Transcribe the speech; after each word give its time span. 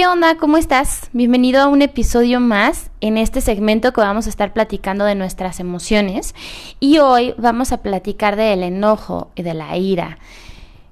¿Qué 0.00 0.06
onda? 0.06 0.38
¿Cómo 0.38 0.56
estás? 0.56 1.10
Bienvenido 1.12 1.60
a 1.60 1.66
un 1.66 1.82
episodio 1.82 2.40
más 2.40 2.90
en 3.02 3.18
este 3.18 3.42
segmento 3.42 3.92
que 3.92 4.00
vamos 4.00 4.26
a 4.26 4.30
estar 4.30 4.54
platicando 4.54 5.04
de 5.04 5.14
nuestras 5.14 5.60
emociones 5.60 6.34
y 6.80 7.00
hoy 7.00 7.34
vamos 7.36 7.70
a 7.70 7.82
platicar 7.82 8.36
del 8.36 8.62
enojo 8.62 9.30
y 9.34 9.42
de 9.42 9.52
la 9.52 9.76
ira. 9.76 10.16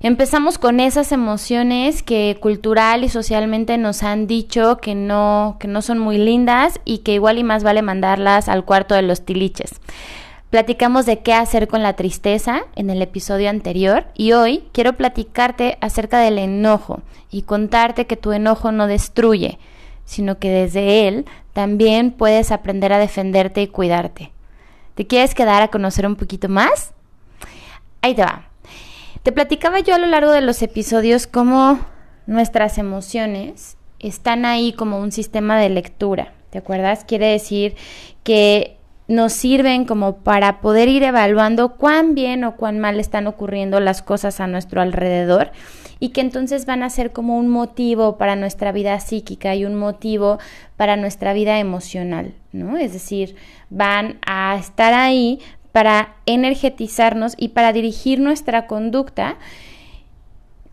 Empezamos 0.00 0.59
con 0.59 0.79
esas 0.79 1.11
emociones 1.11 2.03
que 2.03 2.36
cultural 2.39 3.03
y 3.03 3.09
socialmente 3.09 3.79
nos 3.79 4.03
han 4.03 4.27
dicho 4.27 4.77
que 4.77 4.95
no, 4.95 5.57
que 5.59 5.68
no 5.68 5.81
son 5.81 5.99
muy 5.99 6.18
lindas 6.18 6.79
y 6.85 6.99
que 6.99 7.14
igual 7.14 7.39
y 7.39 7.45
más 7.45 7.64
vale 7.64 7.81
mandarlas 7.81 8.50
al 8.50 8.67
cuarto 8.67 8.95
de 8.95 9.00
los 9.00 9.25
tiliches. 9.25 9.81
Platicamos 10.51 11.05
de 11.05 11.19
qué 11.19 11.35
hacer 11.35 11.69
con 11.69 11.83
la 11.83 11.93
tristeza 11.93 12.63
en 12.75 12.89
el 12.89 13.03
episodio 13.03 13.50
anterior 13.50 14.07
y 14.14 14.32
hoy 14.32 14.64
quiero 14.72 14.95
platicarte 14.95 15.77
acerca 15.82 16.21
del 16.21 16.39
enojo 16.39 17.03
y 17.31 17.43
contarte 17.43 18.07
que 18.07 18.17
tu 18.17 18.32
enojo 18.32 18.72
no 18.72 18.86
destruye, 18.86 19.58
sino 20.07 20.39
que 20.39 20.49
desde 20.49 21.07
él 21.07 21.27
también 21.53 22.13
puedes 22.13 22.50
aprender 22.50 22.95
a 22.95 22.99
defenderte 22.99 23.61
y 23.61 23.67
cuidarte. 23.67 24.32
¿Te 24.95 25.07
quieres 25.07 25.35
quedar 25.35 25.61
a 25.61 25.69
conocer 25.69 26.07
un 26.07 26.17
poquito 26.17 26.49
más? 26.49 26.94
Ahí 28.00 28.14
te 28.14 28.22
va. 28.22 28.49
Te 29.22 29.33
platicaba 29.33 29.80
yo 29.80 29.94
a 29.94 29.99
lo 29.99 30.07
largo 30.07 30.33
de 30.33 30.41
los 30.41 30.63
episodios 30.63 31.27
cómo 31.27 31.79
nuestras 32.27 32.78
emociones 32.78 33.77
están 33.98 34.47
ahí 34.47 34.72
como 34.72 34.98
un 34.98 35.12
sistema 35.12 35.58
de 35.58 35.69
lectura. 35.69 36.33
¿Te 36.48 36.56
acuerdas? 36.56 37.05
Quiere 37.05 37.27
decir 37.27 37.77
que 38.25 38.78
nos 39.08 39.33
sirven 39.33 39.86
como 39.86 40.19
para 40.19 40.61
poder 40.61 40.89
ir 40.89 41.03
evaluando 41.03 41.77
cuán 41.77 42.14
bien 42.14 42.44
o 42.44 42.56
cuán 42.56 42.78
mal 42.78 43.00
están 43.00 43.27
ocurriendo 43.27 43.80
las 43.80 44.03
cosas 44.03 44.38
a 44.38 44.46
nuestro 44.46 44.83
alrededor 44.83 45.50
y 45.98 46.10
que 46.10 46.20
entonces 46.20 46.66
van 46.66 46.83
a 46.83 46.91
ser 46.91 47.12
como 47.12 47.36
un 47.38 47.48
motivo 47.48 48.18
para 48.18 48.36
nuestra 48.36 48.70
vida 48.70 49.00
psíquica 49.00 49.55
y 49.55 49.64
un 49.64 49.74
motivo 49.74 50.38
para 50.77 50.96
nuestra 50.96 51.33
vida 51.33 51.58
emocional, 51.58 52.34
¿no? 52.52 52.77
Es 52.77 52.92
decir, 52.92 53.34
van 53.70 54.18
a 54.27 54.56
estar 54.60 54.94
ahí 54.94 55.40
para 55.72 56.16
energetizarnos 56.27 57.34
y 57.36 57.48
para 57.48 57.72
dirigir 57.72 58.20
nuestra 58.20 58.66
conducta 58.66 59.36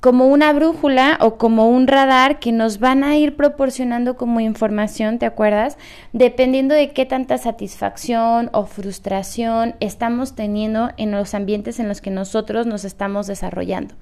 como 0.05 0.27
una 0.27 0.53
brújula 0.53 1.17
o 1.19 1.39
como 1.39 1.67
un 1.67 1.87
radar 1.87 2.37
que 2.37 2.51
nos 2.51 2.77
van 2.77 3.03
a 3.03 3.17
ir 3.17 3.35
proporcionando 3.35 4.17
como 4.17 4.39
información, 4.39 5.17
¿te 5.17 5.25
acuerdas? 5.25 5.79
Dependiendo 6.13 6.75
de 6.75 6.91
qué 6.91 7.07
tanta 7.07 7.39
satisfacción 7.39 8.51
o 8.53 8.67
frustración 8.67 9.73
estamos 9.79 10.35
teniendo 10.35 10.91
en 10.97 11.09
los 11.09 11.33
ambientes 11.33 11.79
en 11.79 11.87
los 11.87 12.01
que 12.01 12.11
nosotros 12.11 12.67
nos 12.67 12.85
estamos 12.85 13.25
desarrollando. 13.25 13.95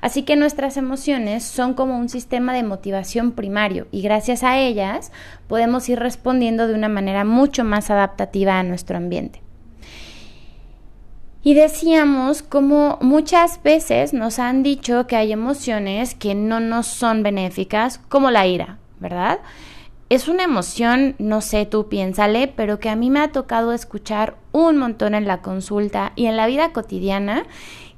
Así 0.00 0.22
que 0.22 0.36
nuestras 0.36 0.76
emociones 0.76 1.42
son 1.42 1.74
como 1.74 1.98
un 1.98 2.08
sistema 2.08 2.54
de 2.54 2.62
motivación 2.62 3.32
primario 3.32 3.88
y 3.90 4.02
gracias 4.02 4.44
a 4.44 4.56
ellas 4.56 5.10
podemos 5.48 5.88
ir 5.88 5.98
respondiendo 5.98 6.68
de 6.68 6.74
una 6.74 6.88
manera 6.88 7.24
mucho 7.24 7.64
más 7.64 7.90
adaptativa 7.90 8.60
a 8.60 8.62
nuestro 8.62 8.98
ambiente. 8.98 9.42
Y 11.42 11.54
decíamos 11.54 12.42
como 12.42 12.98
muchas 13.00 13.62
veces 13.62 14.12
nos 14.12 14.38
han 14.38 14.62
dicho 14.62 15.06
que 15.06 15.16
hay 15.16 15.32
emociones 15.32 16.14
que 16.14 16.34
no 16.34 16.60
nos 16.60 16.86
son 16.86 17.22
benéficas, 17.22 17.98
como 18.08 18.30
la 18.30 18.46
ira, 18.46 18.78
¿verdad? 18.98 19.38
Es 20.10 20.28
una 20.28 20.42
emoción, 20.42 21.14
no 21.18 21.40
sé, 21.40 21.64
tú 21.64 21.88
piénsale, 21.88 22.48
pero 22.48 22.78
que 22.78 22.90
a 22.90 22.96
mí 22.96 23.08
me 23.08 23.20
ha 23.20 23.32
tocado 23.32 23.72
escuchar 23.72 24.36
un 24.52 24.76
montón 24.76 25.14
en 25.14 25.26
la 25.26 25.40
consulta 25.40 26.12
y 26.14 26.26
en 26.26 26.36
la 26.36 26.46
vida 26.46 26.72
cotidiana, 26.72 27.44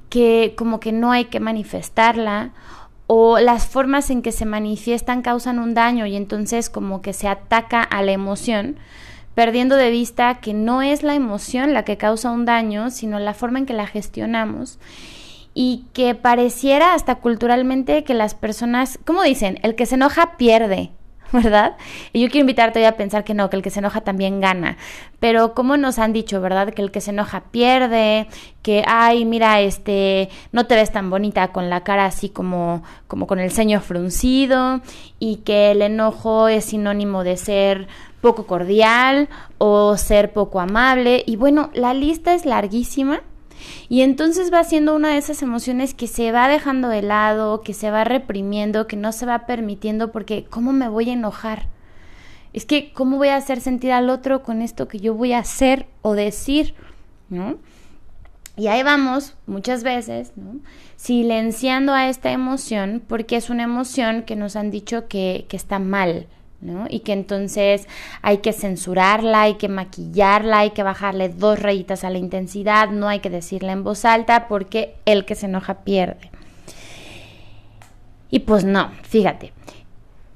que 0.09 0.53
como 0.55 0.79
que 0.79 0.93
no 0.93 1.11
hay 1.11 1.25
que 1.25 1.41
manifestarla 1.41 2.51
o 3.07 3.39
las 3.39 3.67
formas 3.67 4.09
en 4.09 4.21
que 4.21 4.31
se 4.31 4.45
manifiestan 4.45 5.21
causan 5.21 5.59
un 5.59 5.73
daño 5.73 6.05
y 6.05 6.15
entonces 6.15 6.69
como 6.69 7.01
que 7.01 7.11
se 7.11 7.27
ataca 7.27 7.81
a 7.81 8.01
la 8.03 8.13
emoción 8.13 8.77
perdiendo 9.35 9.75
de 9.75 9.89
vista 9.89 10.35
que 10.35 10.53
no 10.53 10.81
es 10.81 11.03
la 11.03 11.15
emoción 11.15 11.73
la 11.73 11.83
que 11.83 11.97
causa 11.97 12.31
un 12.31 12.45
daño, 12.45 12.89
sino 12.89 13.19
la 13.19 13.33
forma 13.33 13.59
en 13.59 13.65
que 13.65 13.73
la 13.73 13.87
gestionamos 13.87 14.79
y 15.53 15.85
que 15.93 16.15
pareciera 16.15 16.93
hasta 16.93 17.15
culturalmente 17.15 18.03
que 18.03 18.13
las 18.13 18.35
personas, 18.35 18.99
como 19.05 19.23
dicen, 19.23 19.59
el 19.63 19.75
que 19.75 19.85
se 19.85 19.95
enoja 19.95 20.37
pierde, 20.37 20.91
¿verdad? 21.31 21.77
Y 22.11 22.21
yo 22.21 22.27
quiero 22.27 22.41
invitarte 22.41 22.85
a 22.85 22.97
pensar 22.97 23.23
que 23.23 23.33
no, 23.33 23.49
que 23.49 23.55
el 23.55 23.61
que 23.61 23.69
se 23.69 23.79
enoja 23.79 24.01
también 24.01 24.39
gana. 24.39 24.77
Pero 25.19 25.53
como 25.53 25.77
nos 25.77 25.99
han 25.99 26.13
dicho, 26.13 26.41
¿verdad? 26.41 26.73
Que 26.73 26.81
el 26.81 26.91
que 26.91 27.01
se 27.01 27.11
enoja 27.11 27.45
pierde, 27.51 28.27
que 28.61 28.83
ay, 28.87 29.25
mira, 29.25 29.61
este, 29.61 30.29
no 30.51 30.65
te 30.65 30.75
ves 30.75 30.91
tan 30.91 31.09
bonita 31.09 31.49
con 31.49 31.69
la 31.69 31.83
cara 31.83 32.05
así 32.05 32.29
como 32.29 32.83
como 33.07 33.27
con 33.27 33.39
el 33.39 33.51
ceño 33.51 33.81
fruncido 33.81 34.81
y 35.19 35.37
que 35.37 35.71
el 35.71 35.81
enojo 35.81 36.47
es 36.47 36.65
sinónimo 36.65 37.23
de 37.23 37.37
ser 37.37 37.87
poco 38.23 38.47
cordial 38.47 39.27
o 39.57 39.97
ser 39.97 40.31
poco 40.31 40.61
amable. 40.61 41.23
Y 41.27 41.35
bueno, 41.35 41.69
la 41.73 41.93
lista 41.93 42.33
es 42.33 42.45
larguísima. 42.45 43.21
Y 43.89 44.01
entonces 44.01 44.51
va 44.51 44.63
siendo 44.63 44.95
una 44.95 45.09
de 45.09 45.17
esas 45.17 45.41
emociones 45.41 45.93
que 45.93 46.07
se 46.07 46.31
va 46.31 46.47
dejando 46.47 46.87
de 46.87 47.01
lado, 47.01 47.61
que 47.61 47.73
se 47.73 47.91
va 47.91 48.05
reprimiendo, 48.05 48.87
que 48.87 48.95
no 48.95 49.11
se 49.11 49.25
va 49.25 49.45
permitiendo, 49.45 50.11
porque 50.11 50.45
¿cómo 50.49 50.71
me 50.71 50.87
voy 50.87 51.09
a 51.09 51.13
enojar? 51.13 51.67
Es 52.53 52.65
que, 52.65 52.93
¿cómo 52.93 53.17
voy 53.17 53.27
a 53.27 53.35
hacer 53.35 53.59
sentir 53.59 53.91
al 53.91 54.09
otro 54.09 54.41
con 54.41 54.61
esto 54.61 54.87
que 54.87 54.99
yo 54.99 55.13
voy 55.13 55.33
a 55.33 55.39
hacer 55.39 55.87
o 56.01 56.13
decir? 56.13 56.75
¿No? 57.29 57.57
Y 58.55 58.67
ahí 58.67 58.83
vamos, 58.83 59.35
muchas 59.47 59.83
veces, 59.83 60.33
¿no? 60.35 60.59
silenciando 60.95 61.93
a 61.93 62.07
esta 62.07 62.31
emoción, 62.31 63.03
porque 63.05 63.35
es 63.35 63.49
una 63.49 63.63
emoción 63.63 64.23
que 64.23 64.35
nos 64.37 64.55
han 64.55 64.71
dicho 64.71 65.07
que, 65.07 65.45
que 65.49 65.57
está 65.57 65.79
mal, 65.79 66.27
y 66.89 66.99
que 67.01 67.13
entonces 67.13 67.87
hay 68.21 68.37
que 68.37 68.53
censurarla, 68.53 69.41
hay 69.41 69.55
que 69.55 69.69
maquillarla, 69.69 70.59
hay 70.59 70.71
que 70.71 70.83
bajarle 70.83 71.29
dos 71.29 71.59
rayitas 71.59 72.03
a 72.03 72.09
la 72.09 72.17
intensidad, 72.17 72.89
no 72.89 73.07
hay 73.07 73.19
que 73.19 73.29
decirla 73.29 73.71
en 73.71 73.83
voz 73.83 74.05
alta 74.05 74.47
porque 74.47 74.95
el 75.05 75.25
que 75.25 75.35
se 75.35 75.45
enoja 75.45 75.83
pierde. 75.83 76.31
Y 78.29 78.39
pues 78.39 78.63
no, 78.65 78.91
fíjate. 79.03 79.53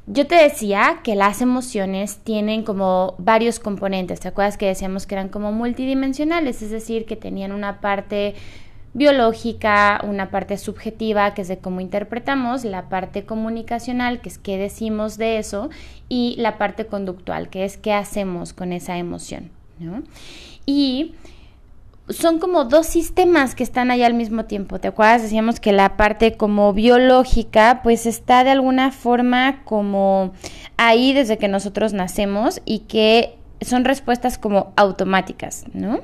Yo 0.06 0.26
te 0.26 0.36
decía 0.36 1.02
que 1.04 1.16
las 1.16 1.42
emociones 1.42 2.20
tienen 2.24 2.64
como 2.64 3.16
varios 3.18 3.60
componentes, 3.60 4.22
¿te 4.22 4.30
acuerdas 4.30 4.58
que 4.58 4.66
decíamos 4.66 5.06
que 5.06 5.16
eran 5.16 5.28
como 5.28 5.52
multidimensionales? 5.52 6.62
Es 6.62 6.72
decir, 6.72 7.06
que 7.06 7.18
tenían 7.18 7.52
una 7.52 7.82
parte 7.82 8.36
biológica, 8.98 10.02
una 10.04 10.32
parte 10.32 10.58
subjetiva, 10.58 11.36
que 11.36 11.44
es 11.44 11.48
de 11.48 11.60
cómo 11.60 11.82
interpretamos, 11.82 12.66
la 12.66 12.90
parte 12.90 13.26
comunicacional, 13.26 14.22
que 14.22 14.30
es 14.30 14.40
qué 14.40 14.58
decimos 14.58 15.18
de 15.18 15.38
eso, 15.38 15.70
y 16.10 16.36
la 16.40 16.58
parte 16.58 16.88
conductual, 16.88 17.50
que 17.50 17.64
es 17.64 17.78
qué 17.78 17.94
hacemos 17.94 18.54
con 18.54 18.74
esa 18.74 18.98
emoción. 18.98 19.52
Y 20.66 21.14
son 22.10 22.40
como 22.40 22.64
dos 22.66 22.88
sistemas 22.88 23.54
que 23.54 23.62
están 23.64 23.92
ahí 23.92 24.02
al 24.02 24.16
mismo 24.16 24.46
tiempo. 24.46 24.80
¿Te 24.80 24.88
acuerdas? 24.88 25.22
Decíamos 25.22 25.60
que 25.60 25.74
la 25.74 25.96
parte 25.96 26.36
como 26.36 26.74
biológica, 26.74 27.82
pues 27.84 28.08
está 28.08 28.44
de 28.44 28.50
alguna 28.50 28.92
forma 28.92 29.64
como 29.64 30.32
ahí 30.78 31.14
desde 31.14 31.38
que 31.38 31.48
nosotros 31.48 31.94
nacemos 31.94 32.62
y 32.66 32.80
que 32.80 33.36
son 33.62 33.86
respuestas 33.86 34.40
como 34.40 34.74
automáticas, 34.76 35.66
¿no? 35.74 36.00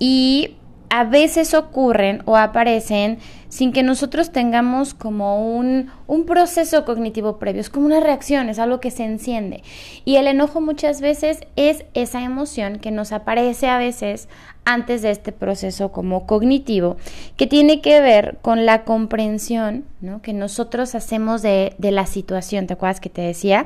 Y 0.00 0.56
a 0.90 1.04
veces 1.04 1.54
ocurren 1.54 2.22
o 2.24 2.36
aparecen 2.36 3.18
sin 3.48 3.72
que 3.72 3.82
nosotros 3.82 4.30
tengamos 4.30 4.94
como 4.94 5.56
un, 5.56 5.90
un, 6.06 6.26
proceso 6.26 6.84
cognitivo 6.84 7.38
previo, 7.38 7.60
es 7.60 7.70
como 7.70 7.86
una 7.86 8.00
reacción, 8.00 8.48
es 8.48 8.58
algo 8.58 8.80
que 8.80 8.90
se 8.90 9.04
enciende. 9.04 9.62
Y 10.04 10.16
el 10.16 10.26
enojo 10.26 10.60
muchas 10.60 11.00
veces 11.00 11.40
es 11.56 11.84
esa 11.94 12.22
emoción 12.22 12.78
que 12.78 12.90
nos 12.90 13.12
aparece 13.12 13.68
a 13.68 13.78
veces 13.78 14.28
antes 14.68 15.00
de 15.00 15.10
este 15.10 15.32
proceso 15.32 15.92
como 15.92 16.26
cognitivo, 16.26 16.98
que 17.38 17.46
tiene 17.46 17.80
que 17.80 18.02
ver 18.02 18.36
con 18.42 18.66
la 18.66 18.84
comprensión 18.84 19.86
¿no? 20.02 20.20
que 20.20 20.34
nosotros 20.34 20.94
hacemos 20.94 21.40
de, 21.40 21.74
de 21.78 21.90
la 21.90 22.04
situación, 22.04 22.66
¿te 22.66 22.74
acuerdas 22.74 23.00
que 23.00 23.08
te 23.08 23.22
decía? 23.22 23.64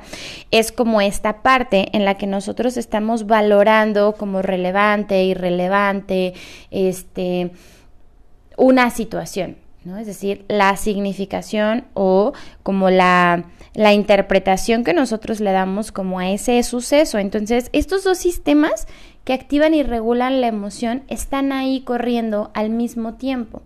Es 0.53 0.71
como 0.71 1.01
esta 1.01 1.43
parte 1.43 1.89
en 1.97 2.05
la 2.05 2.15
que 2.15 2.29
nosotros 2.29 2.77
estamos 2.77 3.27
valorando 3.27 4.15
como 4.15 4.43
relevante, 4.43 5.25
irrelevante, 5.25 6.35
este, 6.71 7.51
una 8.57 8.91
situación. 8.91 9.57
Es 9.85 10.07
decir, 10.07 10.45
la 10.49 10.77
significación 10.77 11.85
o 11.95 12.33
como 12.63 12.89
la, 12.91 13.45
la 13.75 13.93
interpretación 13.93 14.85
que 14.85 14.95
nosotros 14.95 15.41
le 15.41 15.51
damos 15.51 15.91
como 15.91 16.21
a 16.21 16.31
ese 16.31 16.63
suceso. 16.63 17.19
Entonces, 17.19 17.69
estos 17.73 18.05
dos 18.05 18.19
sistemas 18.19 18.87
que 19.25 19.33
activan 19.33 19.75
y 19.75 19.83
regulan 19.83 20.41
la 20.41 20.47
emoción 20.47 21.03
están 21.09 21.53
ahí 21.53 21.81
corriendo 21.83 22.51
al 22.55 22.71
mismo 22.71 23.15
tiempo. 23.15 23.63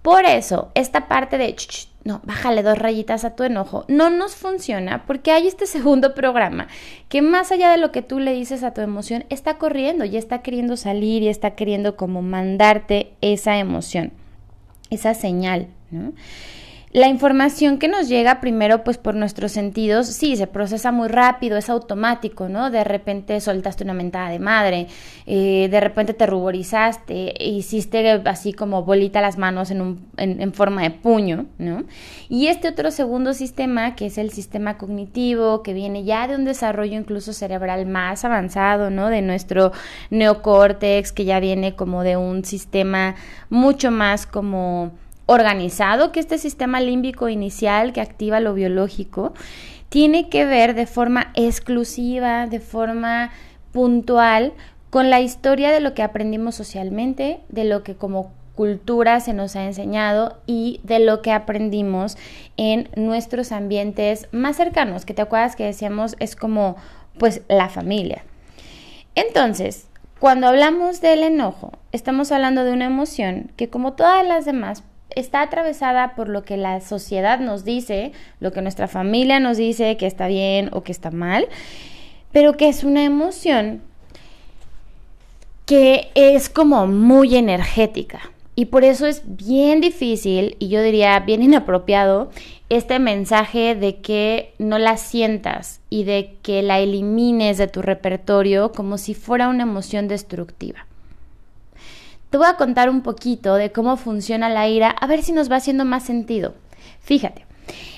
Por 0.00 0.24
eso, 0.24 0.70
esta 0.74 1.08
parte 1.08 1.38
de, 1.38 1.56
no, 2.04 2.20
bájale 2.24 2.62
dos 2.62 2.78
rayitas 2.78 3.24
a 3.24 3.34
tu 3.34 3.42
enojo, 3.42 3.86
no 3.88 4.10
nos 4.10 4.36
funciona 4.36 5.04
porque 5.06 5.30
hay 5.30 5.46
este 5.46 5.66
segundo 5.66 6.14
programa 6.14 6.68
que 7.08 7.22
más 7.22 7.52
allá 7.52 7.70
de 7.70 7.78
lo 7.78 7.90
que 7.90 8.02
tú 8.02 8.18
le 8.18 8.34
dices 8.34 8.62
a 8.62 8.74
tu 8.74 8.82
emoción, 8.82 9.24
está 9.30 9.56
corriendo 9.56 10.04
y 10.04 10.18
está 10.18 10.42
queriendo 10.42 10.76
salir 10.76 11.22
y 11.22 11.28
está 11.28 11.54
queriendo 11.54 11.96
como 11.96 12.20
mandarte 12.20 13.14
esa 13.22 13.56
emoción 13.58 14.12
esa 14.90 15.14
señal. 15.14 15.68
La 16.94 17.08
información 17.08 17.78
que 17.78 17.88
nos 17.88 18.08
llega 18.08 18.38
primero 18.38 18.84
pues 18.84 18.98
por 18.98 19.16
nuestros 19.16 19.50
sentidos, 19.50 20.06
sí, 20.06 20.36
se 20.36 20.46
procesa 20.46 20.92
muy 20.92 21.08
rápido, 21.08 21.56
es 21.56 21.68
automático, 21.68 22.48
¿no? 22.48 22.70
De 22.70 22.84
repente 22.84 23.40
soltaste 23.40 23.82
una 23.82 23.94
mentada 23.94 24.28
de 24.28 24.38
madre, 24.38 24.86
eh, 25.26 25.66
de 25.72 25.80
repente 25.80 26.14
te 26.14 26.24
ruborizaste, 26.24 27.34
hiciste 27.40 28.22
así 28.26 28.52
como 28.52 28.84
bolita 28.84 29.20
las 29.20 29.38
manos 29.38 29.72
en, 29.72 29.80
un, 29.80 30.06
en, 30.18 30.52
forma 30.52 30.82
de 30.82 30.92
puño, 30.92 31.46
¿no? 31.58 31.82
Y 32.28 32.46
este 32.46 32.68
otro 32.68 32.92
segundo 32.92 33.34
sistema, 33.34 33.96
que 33.96 34.06
es 34.06 34.16
el 34.16 34.30
sistema 34.30 34.78
cognitivo, 34.78 35.64
que 35.64 35.72
viene 35.72 36.04
ya 36.04 36.28
de 36.28 36.36
un 36.36 36.44
desarrollo 36.44 36.96
incluso 36.96 37.32
cerebral 37.32 37.86
más 37.86 38.24
avanzado, 38.24 38.90
¿no? 38.90 39.08
De 39.08 39.20
nuestro 39.20 39.72
neocórtex, 40.10 41.10
que 41.10 41.24
ya 41.24 41.40
viene 41.40 41.74
como 41.74 42.04
de 42.04 42.16
un 42.16 42.44
sistema 42.44 43.16
mucho 43.50 43.90
más 43.90 44.26
como 44.26 44.92
organizado 45.26 46.12
que 46.12 46.20
este 46.20 46.38
sistema 46.38 46.80
límbico 46.80 47.28
inicial 47.28 47.92
que 47.92 48.00
activa 48.00 48.40
lo 48.40 48.54
biológico 48.54 49.32
tiene 49.88 50.28
que 50.28 50.44
ver 50.44 50.74
de 50.74 50.86
forma 50.86 51.30
exclusiva, 51.34 52.46
de 52.46 52.60
forma 52.60 53.30
puntual 53.72 54.52
con 54.90 55.10
la 55.10 55.20
historia 55.20 55.72
de 55.72 55.80
lo 55.80 55.94
que 55.94 56.02
aprendimos 56.02 56.54
socialmente, 56.54 57.40
de 57.48 57.64
lo 57.64 57.82
que 57.82 57.96
como 57.96 58.32
cultura 58.54 59.18
se 59.20 59.32
nos 59.32 59.56
ha 59.56 59.64
enseñado 59.64 60.38
y 60.46 60.80
de 60.84 61.00
lo 61.00 61.22
que 61.22 61.32
aprendimos 61.32 62.16
en 62.56 62.88
nuestros 62.96 63.50
ambientes 63.52 64.28
más 64.30 64.56
cercanos, 64.56 65.04
que 65.04 65.14
te 65.14 65.22
acuerdas 65.22 65.56
que 65.56 65.64
decíamos 65.64 66.16
es 66.20 66.36
como 66.36 66.76
pues 67.18 67.42
la 67.48 67.68
familia. 67.68 68.24
Entonces, 69.14 69.88
cuando 70.20 70.46
hablamos 70.46 71.00
del 71.00 71.22
enojo, 71.22 71.72
estamos 71.92 72.32
hablando 72.32 72.64
de 72.64 72.72
una 72.72 72.86
emoción 72.86 73.52
que 73.56 73.68
como 73.68 73.92
todas 73.94 74.26
las 74.26 74.44
demás 74.44 74.82
está 75.16 75.42
atravesada 75.42 76.14
por 76.14 76.28
lo 76.28 76.44
que 76.44 76.56
la 76.56 76.80
sociedad 76.80 77.40
nos 77.40 77.64
dice, 77.64 78.12
lo 78.40 78.52
que 78.52 78.62
nuestra 78.62 78.88
familia 78.88 79.40
nos 79.40 79.56
dice 79.56 79.96
que 79.96 80.06
está 80.06 80.26
bien 80.26 80.70
o 80.72 80.82
que 80.82 80.92
está 80.92 81.10
mal, 81.10 81.48
pero 82.32 82.56
que 82.56 82.68
es 82.68 82.84
una 82.84 83.04
emoción 83.04 83.82
que 85.66 86.10
es 86.14 86.48
como 86.48 86.86
muy 86.86 87.36
energética. 87.36 88.20
Y 88.56 88.66
por 88.66 88.84
eso 88.84 89.06
es 89.06 89.22
bien 89.24 89.80
difícil 89.80 90.56
y 90.60 90.68
yo 90.68 90.80
diría 90.82 91.18
bien 91.20 91.42
inapropiado 91.42 92.30
este 92.68 93.00
mensaje 93.00 93.74
de 93.74 93.96
que 93.96 94.54
no 94.58 94.78
la 94.78 94.96
sientas 94.96 95.80
y 95.90 96.04
de 96.04 96.36
que 96.42 96.62
la 96.62 96.78
elimines 96.78 97.58
de 97.58 97.66
tu 97.66 97.82
repertorio 97.82 98.70
como 98.72 98.96
si 98.96 99.14
fuera 99.14 99.48
una 99.48 99.64
emoción 99.64 100.06
destructiva. 100.06 100.86
Te 102.34 102.38
voy 102.38 102.48
a 102.48 102.56
contar 102.56 102.90
un 102.90 103.02
poquito 103.02 103.54
de 103.54 103.70
cómo 103.70 103.96
funciona 103.96 104.48
la 104.48 104.66
ira, 104.66 104.90
a 104.90 105.06
ver 105.06 105.22
si 105.22 105.30
nos 105.30 105.48
va 105.48 105.54
haciendo 105.54 105.84
más 105.84 106.02
sentido. 106.02 106.56
Fíjate, 106.98 107.46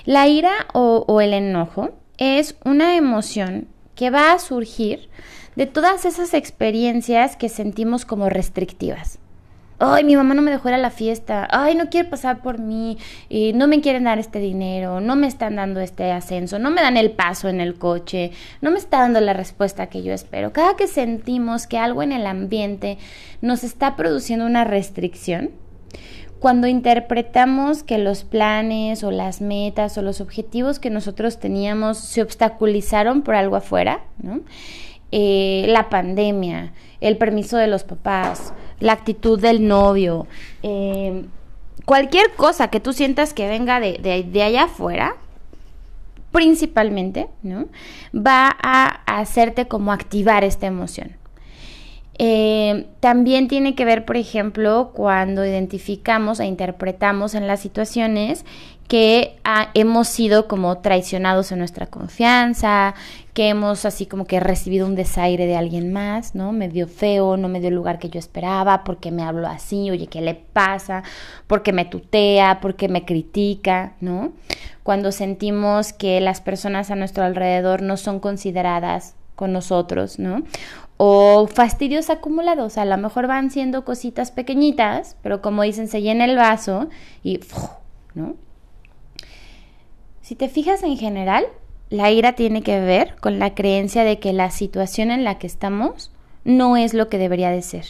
la 0.04 0.28
ira 0.28 0.52
o, 0.74 1.22
el 1.22 1.32
enojo 1.32 1.92
es 2.18 2.54
una 2.62 2.96
emoción 2.96 3.66
que 3.94 4.10
va 4.10 4.32
a 4.32 4.38
surgir 4.38 5.08
de 5.54 5.64
todas 5.64 6.04
esas 6.04 6.34
experiencias 6.34 7.34
que 7.38 7.48
sentimos 7.48 8.04
como 8.04 8.28
restrictivas 8.28 9.20
ay, 9.78 10.04
mi 10.04 10.16
mamá 10.16 10.34
no 10.34 10.42
me 10.42 10.50
dejó 10.50 10.68
ir 10.68 10.74
a 10.74 10.78
la 10.78 10.90
fiesta, 10.90 11.46
ay, 11.50 11.74
no 11.74 11.88
quiere 11.90 12.08
pasar 12.08 12.42
por 12.42 12.58
mí, 12.58 12.98
y 13.28 13.52
no 13.52 13.66
me 13.68 13.80
quieren 13.80 14.04
dar 14.04 14.18
este 14.18 14.38
dinero, 14.38 15.00
no 15.00 15.16
me 15.16 15.26
están 15.26 15.56
dando 15.56 15.80
este 15.80 16.10
ascenso, 16.12 16.58
no 16.58 16.70
me 16.70 16.82
dan 16.82 16.96
el 16.96 17.10
paso 17.10 17.48
en 17.48 17.60
el 17.60 17.74
coche, 17.74 18.32
no 18.60 18.70
me 18.70 18.78
está 18.78 19.00
dando 19.00 19.20
la 19.20 19.32
respuesta 19.32 19.88
que 19.88 20.02
yo 20.02 20.12
espero. 20.12 20.52
Cada 20.52 20.76
que 20.76 20.86
sentimos 20.86 21.66
que 21.66 21.78
algo 21.78 22.02
en 22.02 22.12
el 22.12 22.26
ambiente 22.26 22.98
nos 23.40 23.64
está 23.64 23.96
produciendo 23.96 24.46
una 24.46 24.64
restricción, 24.64 25.50
cuando 26.38 26.66
interpretamos 26.66 27.82
que 27.82 27.98
los 27.98 28.24
planes 28.24 29.02
o 29.04 29.10
las 29.10 29.40
metas 29.40 29.96
o 29.96 30.02
los 30.02 30.20
objetivos 30.20 30.78
que 30.78 30.90
nosotros 30.90 31.40
teníamos 31.40 31.98
se 31.98 32.22
obstaculizaron 32.22 33.22
por 33.22 33.34
algo 33.34 33.56
afuera, 33.56 34.04
¿no? 34.22 34.40
Eh, 35.12 35.64
la 35.68 35.88
pandemia, 35.88 36.72
el 37.00 37.16
permiso 37.16 37.56
de 37.56 37.68
los 37.68 37.84
papás, 37.84 38.52
la 38.80 38.92
actitud 38.92 39.40
del 39.40 39.66
novio, 39.66 40.26
eh, 40.62 41.24
cualquier 41.84 42.32
cosa 42.34 42.68
que 42.68 42.80
tú 42.80 42.92
sientas 42.92 43.32
que 43.32 43.48
venga 43.48 43.80
de, 43.80 43.98
de, 44.30 44.42
allá 44.42 44.64
afuera, 44.64 45.16
principalmente, 46.32 47.28
¿no? 47.42 47.66
Va 48.14 48.54
a 48.62 49.02
hacerte 49.06 49.68
como 49.68 49.92
activar 49.92 50.44
esta 50.44 50.66
emoción. 50.66 51.16
Eh, 52.18 52.86
también 53.00 53.46
tiene 53.48 53.74
que 53.74 53.84
ver, 53.84 54.04
por 54.04 54.16
ejemplo, 54.16 54.92
cuando 54.94 55.44
identificamos 55.44 56.40
e 56.40 56.46
interpretamos 56.46 57.34
en 57.34 57.46
las 57.46 57.60
situaciones 57.60 58.44
que 58.88 59.36
hemos 59.74 60.08
sido 60.08 60.46
como 60.46 60.78
traicionados 60.78 61.50
en 61.50 61.58
nuestra 61.58 61.86
confianza, 61.86 62.94
que 63.34 63.48
hemos 63.48 63.84
así 63.84 64.06
como 64.06 64.26
que 64.26 64.38
recibido 64.38 64.86
un 64.86 64.94
desaire 64.94 65.46
de 65.46 65.56
alguien 65.56 65.92
más, 65.92 66.34
¿no? 66.34 66.52
Me 66.52 66.68
dio 66.68 66.86
feo, 66.86 67.36
no 67.36 67.48
me 67.48 67.58
dio 67.58 67.68
el 67.68 67.74
lugar 67.74 67.98
que 67.98 68.08
yo 68.08 68.18
esperaba, 68.18 68.84
porque 68.84 69.10
me 69.10 69.24
habló 69.24 69.48
así, 69.48 69.90
oye, 69.90 70.06
¿qué 70.06 70.20
le 70.20 70.34
pasa? 70.34 71.02
Porque 71.48 71.72
me 71.72 71.84
tutea, 71.84 72.60
porque 72.60 72.88
me 72.88 73.04
critica, 73.04 73.94
¿no? 74.00 74.32
Cuando 74.84 75.10
sentimos 75.10 75.92
que 75.92 76.20
las 76.20 76.40
personas 76.40 76.90
a 76.90 76.96
nuestro 76.96 77.24
alrededor 77.24 77.82
no 77.82 77.96
son 77.96 78.20
consideradas 78.20 79.16
con 79.34 79.52
nosotros, 79.52 80.18
¿no? 80.18 80.42
O 80.98 81.46
fastidios 81.46 82.08
acumulados, 82.08 82.78
a 82.78 82.84
lo 82.84 82.96
mejor 82.96 83.26
van 83.26 83.50
siendo 83.50 83.84
cositas 83.84 84.30
pequeñitas, 84.30 85.16
pero 85.22 85.42
como 85.42 85.62
dicen, 85.62 85.88
se 85.88 86.00
llena 86.00 86.24
el 86.24 86.36
vaso 86.36 86.88
y, 87.22 87.40
¿no? 88.14 88.34
Si 90.22 90.34
te 90.34 90.48
fijas 90.48 90.82
en 90.82 90.96
general, 90.96 91.46
la 91.88 92.10
ira 92.10 92.32
tiene 92.32 92.62
que 92.62 92.80
ver 92.80 93.14
con 93.20 93.38
la 93.38 93.54
creencia 93.54 94.02
de 94.02 94.18
que 94.18 94.32
la 94.32 94.50
situación 94.50 95.10
en 95.10 95.22
la 95.22 95.38
que 95.38 95.46
estamos 95.46 96.10
no 96.44 96.76
es 96.76 96.94
lo 96.94 97.08
que 97.08 97.18
debería 97.18 97.50
de 97.50 97.62
ser. 97.62 97.84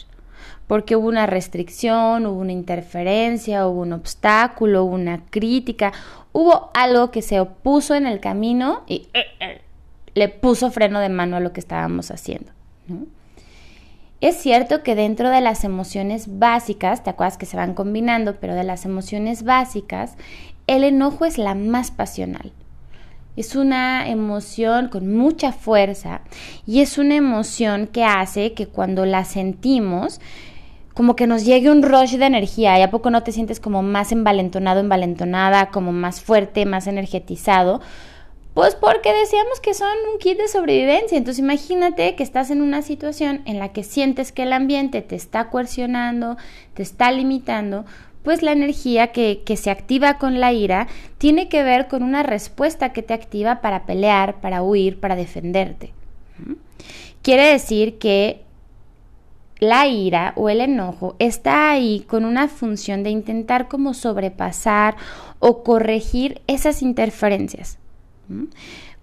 Porque 0.67 0.97
hubo 0.97 1.09
una 1.09 1.26
restricción, 1.26 2.26
hubo 2.26 2.41
una 2.41 2.52
interferencia, 2.52 3.67
hubo 3.67 3.82
un 3.82 3.93
obstáculo, 3.93 4.85
hubo 4.85 4.94
una 4.94 5.25
crítica, 5.31 5.93
hubo 6.32 6.70
algo 6.75 7.11
que 7.11 7.23
se 7.23 7.41
opuso 7.41 7.94
en 7.94 8.06
el 8.06 8.20
camino 8.20 8.82
y 8.87 9.09
eh, 9.14 9.25
eh, 9.41 9.62
le 10.14 10.29
puso 10.29 10.70
freno 10.70 11.00
de 11.00 11.09
mano 11.09 11.37
a 11.37 11.41
lo 11.41 11.52
que 11.52 11.61
estábamos 11.61 12.11
haciendo. 12.11 12.52
Es 14.21 14.37
cierto 14.37 14.83
que 14.83 14.94
dentro 14.94 15.29
de 15.31 15.41
las 15.41 15.62
emociones 15.65 16.38
básicas, 16.38 17.03
te 17.05 17.11
acuerdas 17.11 17.37
que 17.37 17.47
se 17.47 17.56
van 17.56 17.75
combinando, 17.75 18.37
pero 18.40 18.55
de 18.55 18.64
las 18.64 18.85
emociones 18.85 19.43
básicas, 19.43 20.16
el 20.66 20.85
enojo 20.85 21.26
es 21.26 21.38
la 21.38 21.55
más 21.55 21.90
pasional. 21.90 22.52
Es 23.37 23.55
una 23.55 24.09
emoción 24.09 24.88
con 24.88 25.14
mucha 25.14 25.52
fuerza 25.52 26.23
y 26.66 26.81
es 26.81 26.97
una 26.97 27.16
emoción 27.16 27.87
que 27.87 28.05
hace 28.05 28.55
que 28.55 28.66
cuando 28.66 29.05
la 29.05 29.26
sentimos, 29.26 30.21
como 30.95 31.14
que 31.14 31.26
nos 31.26 31.45
llegue 31.45 31.71
un 31.71 31.83
rush 31.83 32.16
de 32.16 32.25
energía 32.25 32.78
y 32.78 32.83
a 32.83 32.90
poco 32.90 33.11
no 33.11 33.23
te 33.23 33.33
sientes 33.33 33.61
como 33.61 33.83
más 33.83 34.12
envalentonado, 34.12 34.81
envalentonada, 34.81 35.69
como 35.69 35.93
más 35.93 36.23
fuerte, 36.23 36.64
más 36.64 36.87
energetizado. 36.87 37.83
Pues 38.57 38.75
porque 38.75 39.13
decíamos 39.13 39.61
que 39.61 39.75
son 39.75 39.93
un 40.11 40.19
kit 40.19 40.39
de 40.39 40.49
sobrevivencia. 40.49 41.19
Entonces 41.19 41.41
imagínate 41.41 42.15
que 42.15 42.23
estás 42.23 42.51
en 42.51 42.63
una 42.63 42.81
situación 42.81 43.43
en 43.45 43.59
la 43.59 43.75
que 43.75 43.85
sientes 43.85 44.33
que 44.33 44.45
el 44.45 44.55
ambiente 44.55 45.03
te 45.03 45.15
está 45.15 45.51
coercionando, 45.51 46.39
te 46.73 46.83
está 46.83 47.13
limitando, 47.13 47.85
pues 48.23 48.41
la 48.41 48.53
energía 48.53 49.09
que, 49.09 49.43
se 49.59 49.69
activa 49.69 50.17
con 50.17 50.41
la 50.41 50.55
ira 50.55 50.89
tiene 51.19 51.51
que 51.51 51.63
ver 51.63 51.87
con 51.87 52.03
una 52.03 52.23
respuesta 52.23 52.95
que 52.95 53.03
te 53.03 53.13
activa 53.13 53.61
para 53.61 53.85
pelear, 53.85 54.41
para 54.41 54.63
huir, 54.63 55.01
para 55.01 55.17
defenderte. 55.17 55.93
Quiere 57.21 57.49
decir 57.49 57.99
que 57.99 58.41
la 59.59 59.87
ira 59.87 60.33
o 60.35 60.49
el 60.49 60.63
enojo 60.63 61.15
está 61.19 61.73
ahí 61.73 62.07
con 62.09 62.25
una 62.25 62.49
función 62.49 63.03
de 63.03 63.11
intentar 63.11 63.69
como 63.69 63.93
sobrepasar 63.93 64.97
o 65.41 65.63
corregir 65.63 66.41
esas 66.47 66.81
interferencias. 66.81 67.77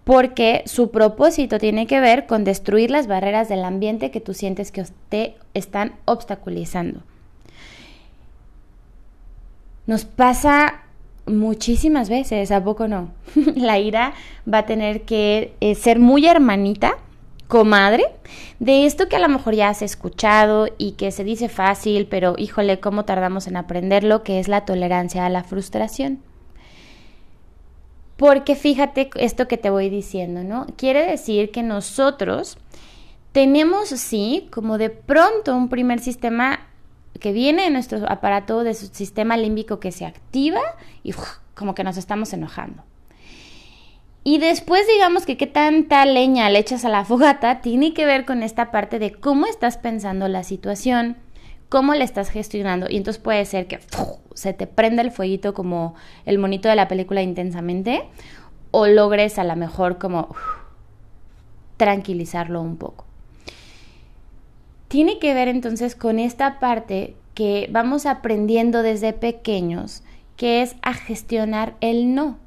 Porque 0.04 0.64
su 0.66 0.92
propósito 0.92 1.60
tiene 1.60 1.88
que 1.88 2.00
ver 2.00 2.26
con 2.26 2.44
destruir 2.44 2.92
las 2.92 3.08
barreras 3.08 3.48
del 3.50 3.64
ambiente 3.64 4.12
que 4.12 4.20
tú 4.20 4.34
sientes 4.34 4.72
que 4.72 4.84
te 5.10 5.36
están 5.54 5.94
obstaculizando. 6.06 7.02
Nos 9.86 10.06
pasa 10.06 10.82
muchísimas 11.26 12.10
veces, 12.10 12.52
¿a 12.52 12.64
poco 12.64 12.88
no? 12.88 13.12
la 13.56 13.80
ira 13.80 14.14
va 14.52 14.60
a 14.60 14.66
tener 14.66 15.02
que 15.02 15.54
eh, 15.62 15.76
ser 15.76 16.00
muy 16.00 16.26
hermanita, 16.26 16.98
comadre, 17.48 18.06
de 18.60 18.86
esto 18.86 19.08
que 19.08 19.16
a 19.16 19.20
lo 19.20 19.30
mejor 19.30 19.54
ya 19.56 19.70
has 19.70 19.82
escuchado 19.82 20.70
y 20.78 20.94
que 20.94 21.12
se 21.12 21.24
dice 21.24 21.50
fácil, 21.50 22.08
pero 22.08 22.36
híjole, 22.38 22.80
cómo 22.80 23.06
tardamos 23.06 23.48
en 23.48 23.58
aprenderlo, 23.58 24.24
que 24.24 24.40
es 24.40 24.48
la 24.48 24.66
tolerancia 24.66 25.26
a 25.26 25.30
la 25.30 25.44
frustración. 25.44 26.20
Porque 28.24 28.56
fíjate 28.56 29.10
esto 29.16 29.50
que 29.50 29.58
te 29.58 29.70
voy 29.70 29.90
diciendo, 29.90 30.46
¿no? 30.46 30.66
Quiere 30.78 31.06
decir 31.06 31.52
que 31.52 31.62
nosotros 31.62 32.58
tenemos, 33.34 33.90
sí, 33.90 34.48
como 34.50 34.78
de 34.78 34.90
pronto 34.90 35.54
un 35.54 35.68
primer 35.68 36.00
sistema 36.00 36.62
que 37.20 37.34
viene 37.34 37.64
de 37.64 37.70
nuestro 37.70 38.10
aparato, 38.10 38.64
de 38.64 38.76
su 38.76 38.86
sistema 38.88 39.36
límbico 39.36 39.82
que 39.82 39.92
se 39.92 40.06
activa 40.06 40.62
y 41.04 41.14
como 41.54 41.76
que 41.76 41.84
nos 41.84 41.98
estamos 41.98 42.32
enojando. 42.32 42.86
Y 44.24 44.38
después 44.38 44.88
digamos 44.88 45.26
que 45.26 45.36
qué 45.36 45.46
tanta 45.46 46.06
leña 46.06 46.50
le 46.50 46.60
echas 46.60 46.86
a 46.86 46.90
la 46.90 47.04
fogata 47.04 47.60
tiene 47.60 47.94
que 47.94 48.06
ver 48.06 48.24
con 48.24 48.42
esta 48.42 48.72
parte 48.72 49.00
de 49.00 49.12
cómo 49.12 49.48
estás 49.48 49.78
pensando 49.78 50.30
la 50.30 50.44
situación, 50.44 51.18
cómo 51.74 51.96
le 51.96 52.04
estás 52.04 52.30
gestionando. 52.30 52.86
Y 52.88 52.98
entonces 52.98 53.20
puede 53.20 53.44
ser 53.46 53.66
que 53.66 53.80
se 54.36 54.54
te 54.54 54.68
prenda 54.68 55.02
el 55.02 55.10
fueguito 55.10 55.56
como 55.56 55.96
el 56.24 56.38
monito 56.38 56.70
de 56.70 56.76
la 56.76 56.88
película 56.88 57.24
intensamente 57.24 58.04
o 58.70 58.86
logres 58.86 59.40
a 59.40 59.44
lo 59.44 59.56
mejor 59.56 59.98
como 59.98 60.36
tranquilizarlo 61.78 62.62
un 62.62 62.78
poco. 62.78 63.06
Tiene 64.88 65.18
que 65.18 65.34
ver 65.34 65.48
entonces 65.48 65.96
con 65.96 66.20
esta 66.20 66.60
parte 66.60 67.16
que 67.34 67.68
vamos 67.72 68.06
aprendiendo 68.06 68.84
desde 68.84 69.12
pequeños, 69.12 70.04
que 70.38 70.62
es 70.62 70.76
a 70.84 70.94
gestionar 70.94 71.74
el 71.82 72.14
no. 72.14 72.38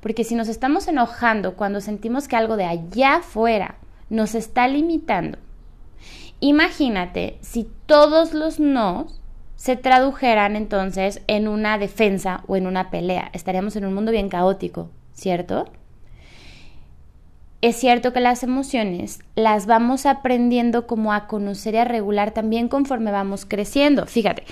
Porque 0.00 0.24
si 0.24 0.34
nos 0.34 0.48
estamos 0.48 0.88
enojando 0.88 1.54
cuando 1.54 1.82
sentimos 1.82 2.28
que 2.28 2.36
algo 2.36 2.56
de 2.56 2.64
allá 2.64 3.16
afuera 3.16 3.74
nos 4.08 4.34
está 4.34 4.68
limitando, 4.68 5.36
imagínate 6.40 7.38
si 7.40 7.68
todos 7.86 8.34
los 8.34 8.58
no 8.58 9.06
se 9.56 9.76
tradujeran 9.76 10.56
entonces 10.56 11.20
en 11.26 11.46
una 11.46 11.76
defensa 11.76 12.42
o 12.46 12.56
en 12.56 12.66
una 12.66 12.90
pelea. 12.90 13.30
Estaríamos 13.34 13.76
en 13.76 13.84
un 13.84 13.92
mundo 13.92 14.10
bien 14.10 14.30
caótico, 14.30 14.88
¿cierto? 15.12 15.66
Es 17.60 17.76
cierto 17.76 18.14
que 18.14 18.20
las 18.20 18.42
emociones 18.42 19.20
las 19.34 19.66
vamos 19.66 20.06
aprendiendo 20.06 20.86
como 20.86 21.12
a 21.12 21.26
conocer 21.26 21.74
y 21.74 21.76
a 21.76 21.84
regular 21.84 22.30
también 22.30 22.68
conforme 22.68 23.10
vamos 23.10 23.44
creciendo. 23.44 24.06
Fíjate, 24.06 24.44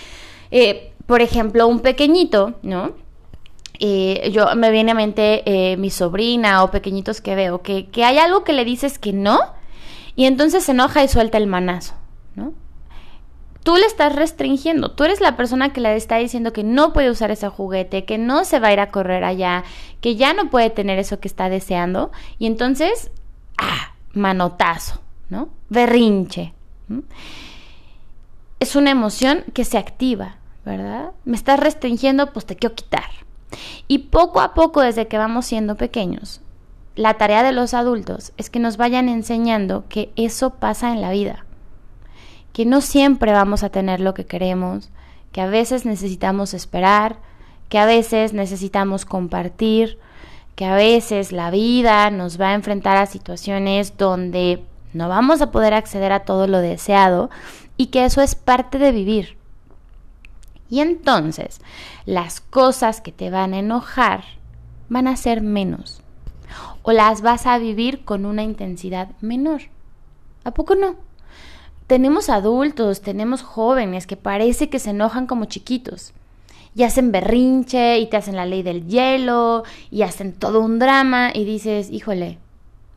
eh, 0.50 0.92
por 1.06 1.22
ejemplo, 1.22 1.66
un 1.68 1.80
pequeñito, 1.80 2.56
¿no? 2.62 2.92
Eh, 3.80 4.30
yo 4.30 4.54
me 4.56 4.70
viene 4.70 4.90
a 4.90 4.94
mente 4.94 5.42
eh, 5.46 5.78
mi 5.78 5.88
sobrina 5.88 6.62
o 6.64 6.70
pequeñitos 6.70 7.22
que 7.22 7.34
veo, 7.34 7.62
que, 7.62 7.86
que 7.86 8.04
hay 8.04 8.18
algo 8.18 8.44
que 8.44 8.52
le 8.52 8.66
dices 8.66 8.98
que 8.98 9.14
no, 9.14 9.40
y 10.18 10.24
entonces 10.24 10.64
se 10.64 10.72
enoja 10.72 11.04
y 11.04 11.06
suelta 11.06 11.38
el 11.38 11.46
manazo, 11.46 11.94
¿no? 12.34 12.52
Tú 13.62 13.76
le 13.76 13.86
estás 13.86 14.16
restringiendo, 14.16 14.90
tú 14.90 15.04
eres 15.04 15.20
la 15.20 15.36
persona 15.36 15.72
que 15.72 15.80
le 15.80 15.94
está 15.94 16.16
diciendo 16.16 16.52
que 16.52 16.64
no 16.64 16.92
puede 16.92 17.08
usar 17.08 17.30
ese 17.30 17.48
juguete, 17.48 18.04
que 18.04 18.18
no 18.18 18.44
se 18.44 18.58
va 18.58 18.66
a 18.66 18.72
ir 18.72 18.80
a 18.80 18.90
correr 18.90 19.22
allá, 19.22 19.62
que 20.00 20.16
ya 20.16 20.32
no 20.32 20.50
puede 20.50 20.70
tener 20.70 20.98
eso 20.98 21.20
que 21.20 21.28
está 21.28 21.48
deseando, 21.48 22.10
y 22.36 22.48
entonces, 22.48 23.12
ah, 23.58 23.94
manotazo, 24.12 25.00
¿no? 25.30 25.50
Berrinche. 25.68 26.52
Es 28.58 28.74
una 28.74 28.90
emoción 28.90 29.44
que 29.54 29.64
se 29.64 29.78
activa, 29.78 30.38
¿verdad? 30.64 31.12
Me 31.26 31.36
estás 31.36 31.60
restringiendo, 31.60 32.32
pues 32.32 32.44
te 32.44 32.56
quiero 32.56 32.74
quitar. 32.74 33.08
Y 33.86 33.98
poco 33.98 34.40
a 34.40 34.52
poco, 34.52 34.80
desde 34.80 35.06
que 35.06 35.16
vamos 35.16 35.46
siendo 35.46 35.76
pequeños, 35.76 36.40
la 36.98 37.14
tarea 37.14 37.44
de 37.44 37.52
los 37.52 37.74
adultos 37.74 38.32
es 38.38 38.50
que 38.50 38.58
nos 38.58 38.76
vayan 38.76 39.08
enseñando 39.08 39.84
que 39.88 40.10
eso 40.16 40.54
pasa 40.54 40.90
en 40.92 41.00
la 41.00 41.12
vida, 41.12 41.44
que 42.52 42.66
no 42.66 42.80
siempre 42.80 43.30
vamos 43.30 43.62
a 43.62 43.68
tener 43.68 44.00
lo 44.00 44.14
que 44.14 44.26
queremos, 44.26 44.90
que 45.30 45.40
a 45.40 45.46
veces 45.46 45.86
necesitamos 45.86 46.54
esperar, 46.54 47.20
que 47.68 47.78
a 47.78 47.86
veces 47.86 48.32
necesitamos 48.32 49.04
compartir, 49.04 50.00
que 50.56 50.64
a 50.64 50.74
veces 50.74 51.30
la 51.30 51.52
vida 51.52 52.10
nos 52.10 52.40
va 52.40 52.48
a 52.48 52.54
enfrentar 52.54 52.96
a 52.96 53.06
situaciones 53.06 53.96
donde 53.96 54.64
no 54.92 55.08
vamos 55.08 55.40
a 55.40 55.52
poder 55.52 55.74
acceder 55.74 56.10
a 56.10 56.24
todo 56.24 56.48
lo 56.48 56.58
deseado 56.58 57.30
y 57.76 57.86
que 57.86 58.06
eso 58.06 58.22
es 58.22 58.34
parte 58.34 58.78
de 58.78 58.90
vivir. 58.90 59.36
Y 60.68 60.80
entonces 60.80 61.60
las 62.06 62.40
cosas 62.40 63.00
que 63.00 63.12
te 63.12 63.30
van 63.30 63.54
a 63.54 63.60
enojar 63.60 64.24
van 64.88 65.06
a 65.06 65.14
ser 65.14 65.42
menos 65.42 66.02
o 66.82 66.92
las 66.92 67.22
vas 67.22 67.46
a 67.46 67.58
vivir 67.58 68.04
con 68.04 68.26
una 68.26 68.42
intensidad 68.42 69.10
menor. 69.20 69.62
¿A 70.44 70.52
poco 70.52 70.74
no? 70.74 70.96
Tenemos 71.86 72.28
adultos, 72.28 73.00
tenemos 73.00 73.42
jóvenes 73.42 74.06
que 74.06 74.16
parece 74.16 74.68
que 74.68 74.78
se 74.78 74.90
enojan 74.90 75.26
como 75.26 75.46
chiquitos 75.46 76.12
y 76.74 76.82
hacen 76.82 77.12
berrinche 77.12 77.98
y 77.98 78.06
te 78.06 78.16
hacen 78.16 78.36
la 78.36 78.46
ley 78.46 78.62
del 78.62 78.86
hielo 78.86 79.64
y 79.90 80.02
hacen 80.02 80.32
todo 80.32 80.60
un 80.60 80.78
drama 80.78 81.30
y 81.34 81.44
dices, 81.44 81.90
híjole, 81.90 82.38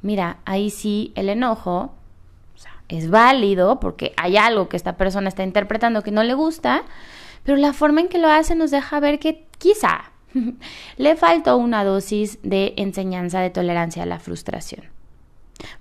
mira, 0.02 0.38
ahí 0.46 0.70
sí 0.70 1.14
el 1.16 1.30
enojo 1.30 1.94
es 2.90 3.10
válido 3.10 3.80
porque 3.80 4.14
hay 4.18 4.38
algo 4.38 4.68
que 4.68 4.78
esta 4.78 4.98
persona 4.98 5.30
está 5.30 5.44
interpretando 5.44 6.04
que 6.04 6.12
no 6.12 6.24
le 6.24 6.34
gusta, 6.34 6.84
pero 7.44 7.58
la 7.58 7.74
forma 7.74 8.02
en 8.02 8.10
que 8.10 8.18
lo 8.18 8.30
hace 8.30 8.54
nos 8.54 8.72
deja 8.72 9.00
ver 9.00 9.18
que 9.20 9.48
quizá 9.58 10.12
le 10.98 11.16
faltó 11.16 11.58
una 11.58 11.84
dosis 11.84 12.40
de 12.44 12.74
enseñanza 12.78 13.40
de 13.40 13.50
tolerancia 13.50 14.04
a 14.04 14.08
la 14.08 14.20
frustración. 14.20 14.86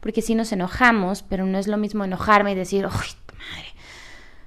Porque 0.00 0.22
si 0.22 0.34
nos 0.34 0.52
enojamos, 0.52 1.22
pero 1.22 1.46
no 1.46 1.58
es 1.58 1.66
lo 1.66 1.76
mismo 1.76 2.04
enojarme 2.04 2.52
y 2.52 2.54
decir, 2.54 2.86
¡ay, 2.86 3.10
madre! 3.28 3.68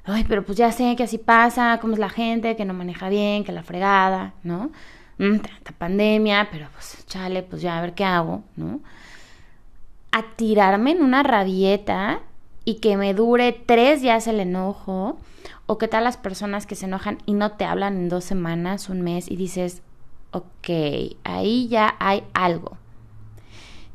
Ay, 0.06 0.26
pero 0.28 0.44
pues 0.44 0.58
ya 0.58 0.72
sé 0.72 0.96
que 0.96 1.04
así 1.04 1.18
pasa, 1.18 1.80
cómo 1.82 1.94
es 1.94 2.00
la 2.00 2.10
gente, 2.10 2.56
que 2.56 2.66
no 2.66 2.74
maneja 2.74 3.10
bien, 3.10 3.44
que 3.44 3.52
la 3.52 3.64
fregada, 3.64 4.34
¿no? 4.44 4.72
Mm, 5.18 5.38
tanta 5.38 5.72
pandemia, 5.78 6.50
pero 6.52 6.68
pues 6.74 7.06
chale, 7.08 7.44
pues 7.44 7.62
ya 7.62 7.78
a 7.78 7.82
ver 7.82 7.94
qué 7.94 8.04
hago, 8.04 8.44
¿no? 8.56 8.82
A 10.12 10.24
tirarme 10.36 10.92
en 10.92 11.02
una 11.02 11.24
rabieta 11.24 12.20
y 12.66 12.76
que 12.76 12.98
me 12.98 13.14
dure 13.14 13.54
tres 13.54 14.02
días 14.02 14.28
el 14.28 14.40
enojo, 14.40 15.18
o 15.66 15.78
qué 15.78 15.88
tal 15.88 16.04
las 16.04 16.18
personas 16.18 16.66
que 16.66 16.76
se 16.76 16.86
enojan 16.86 17.20
y 17.26 17.34
no 17.34 17.54
te 17.54 17.66
hablan 17.66 17.96
en 17.96 18.10
dos 18.10 18.26
semanas, 18.26 18.90
un 18.90 19.02
mes, 19.02 19.32
y 19.32 19.36
dices, 19.36 19.82
ok, 20.34 21.16
ahí 21.24 21.68
ya 21.70 21.96
hay 22.00 22.24
algo. 22.34 22.78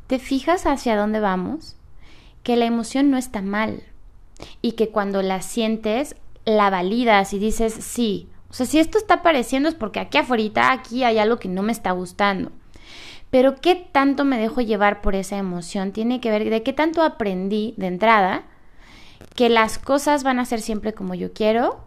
¿Te 0.07 0.17
fijas 0.17 0.65
hacia 0.65 0.97
dónde 0.97 1.19
vamos? 1.19 1.75
Que 2.41 2.55
la 2.55 2.65
emoción 2.65 3.11
no 3.11 3.17
está 3.17 3.41
mal 3.41 3.83
y 4.61 4.71
que 4.71 4.89
cuando 4.89 5.21
la 5.21 5.41
sientes, 5.41 6.15
la 6.45 6.69
validas 6.69 7.33
y 7.33 7.39
dices, 7.39 7.73
sí, 7.73 8.27
o 8.49 8.53
sea, 8.53 8.65
si 8.65 8.79
esto 8.79 8.97
está 8.97 9.15
apareciendo 9.15 9.69
es 9.69 9.75
porque 9.75 9.99
aquí 9.99 10.17
afuera, 10.17 10.71
aquí 10.71 11.03
hay 11.03 11.19
algo 11.19 11.37
que 11.37 11.47
no 11.47 11.61
me 11.61 11.71
está 11.71 11.91
gustando. 11.91 12.51
Pero 13.29 13.57
qué 13.57 13.75
tanto 13.75 14.25
me 14.25 14.39
dejo 14.39 14.61
llevar 14.61 15.01
por 15.01 15.13
esa 15.13 15.37
emoción 15.37 15.91
tiene 15.91 16.19
que 16.19 16.31
ver 16.31 16.49
de 16.49 16.63
qué 16.63 16.73
tanto 16.73 17.03
aprendí 17.03 17.75
de 17.77 17.87
entrada 17.87 18.43
que 19.35 19.49
las 19.49 19.77
cosas 19.77 20.23
van 20.23 20.39
a 20.39 20.45
ser 20.45 20.61
siempre 20.61 20.93
como 20.93 21.13
yo 21.13 21.31
quiero 21.31 21.79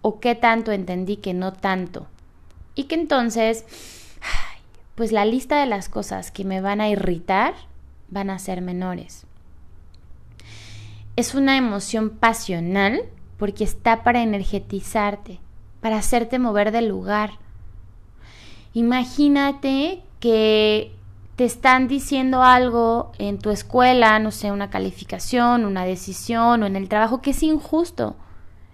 o 0.00 0.20
qué 0.20 0.34
tanto 0.34 0.72
entendí 0.72 1.16
que 1.16 1.34
no 1.34 1.52
tanto. 1.52 2.06
Y 2.78 2.84
que 2.84 2.94
entonces, 2.94 3.64
pues 4.94 5.10
la 5.10 5.24
lista 5.24 5.58
de 5.58 5.66
las 5.66 5.88
cosas 5.88 6.30
que 6.30 6.44
me 6.44 6.60
van 6.60 6.80
a 6.80 6.88
irritar 6.88 7.54
van 8.08 8.30
a 8.30 8.38
ser 8.38 8.60
menores. 8.60 9.26
Es 11.16 11.34
una 11.34 11.56
emoción 11.56 12.08
pasional 12.08 13.02
porque 13.36 13.64
está 13.64 14.04
para 14.04 14.22
energetizarte, 14.22 15.40
para 15.80 15.96
hacerte 15.96 16.38
mover 16.38 16.70
del 16.70 16.86
lugar. 16.86 17.32
Imagínate 18.74 20.04
que 20.20 20.94
te 21.34 21.46
están 21.46 21.88
diciendo 21.88 22.44
algo 22.44 23.10
en 23.18 23.40
tu 23.40 23.50
escuela, 23.50 24.20
no 24.20 24.30
sé, 24.30 24.52
una 24.52 24.70
calificación, 24.70 25.64
una 25.64 25.84
decisión 25.84 26.62
o 26.62 26.66
en 26.66 26.76
el 26.76 26.88
trabajo 26.88 27.22
que 27.22 27.30
es 27.30 27.42
injusto 27.42 28.14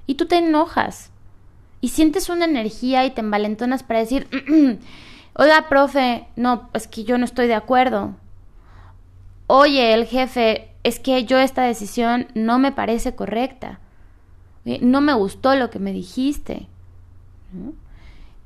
y 0.06 0.16
tú 0.16 0.26
te 0.26 0.36
enojas 0.36 1.10
y 1.84 1.88
sientes 1.88 2.30
una 2.30 2.46
energía 2.46 3.04
y 3.04 3.10
te 3.10 3.20
envalentonas 3.20 3.82
para 3.82 4.00
decir, 4.00 4.26
oiga, 5.34 5.68
profe, 5.68 6.26
no, 6.34 6.70
es 6.72 6.88
que 6.88 7.04
yo 7.04 7.18
no 7.18 7.26
estoy 7.26 7.46
de 7.46 7.54
acuerdo. 7.54 8.16
Oye, 9.48 9.92
el 9.92 10.06
jefe, 10.06 10.70
es 10.82 10.98
que 10.98 11.26
yo 11.26 11.38
esta 11.38 11.60
decisión 11.60 12.28
no 12.32 12.58
me 12.58 12.72
parece 12.72 13.14
correcta. 13.14 13.80
No 14.64 15.02
me 15.02 15.12
gustó 15.12 15.56
lo 15.56 15.68
que 15.68 15.78
me 15.78 15.92
dijiste. 15.92 16.68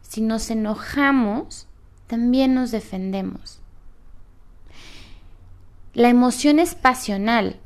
Si 0.02 0.20
nos 0.20 0.50
enojamos, 0.50 1.68
también 2.08 2.54
nos 2.54 2.72
defendemos. 2.72 3.60
La 5.94 6.08
emoción 6.08 6.58
es 6.58 6.74
pasional. 6.74 7.60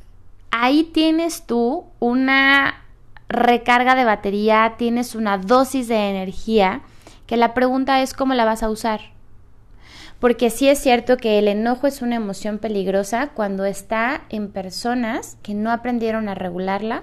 Ahí 0.50 0.84
tienes 0.84 1.46
tú 1.46 1.86
una 1.98 2.81
recarga 3.32 3.94
de 3.94 4.04
batería, 4.04 4.74
tienes 4.78 5.14
una 5.14 5.38
dosis 5.38 5.88
de 5.88 6.10
energía, 6.10 6.82
que 7.26 7.36
la 7.36 7.54
pregunta 7.54 8.02
es 8.02 8.14
cómo 8.14 8.34
la 8.34 8.44
vas 8.44 8.62
a 8.62 8.70
usar. 8.70 9.00
Porque 10.20 10.50
sí 10.50 10.68
es 10.68 10.78
cierto 10.78 11.16
que 11.16 11.38
el 11.38 11.48
enojo 11.48 11.86
es 11.88 12.00
una 12.00 12.14
emoción 12.14 12.58
peligrosa 12.58 13.30
cuando 13.34 13.64
está 13.64 14.22
en 14.28 14.52
personas 14.52 15.36
que 15.42 15.54
no 15.54 15.72
aprendieron 15.72 16.28
a 16.28 16.34
regularla 16.34 17.02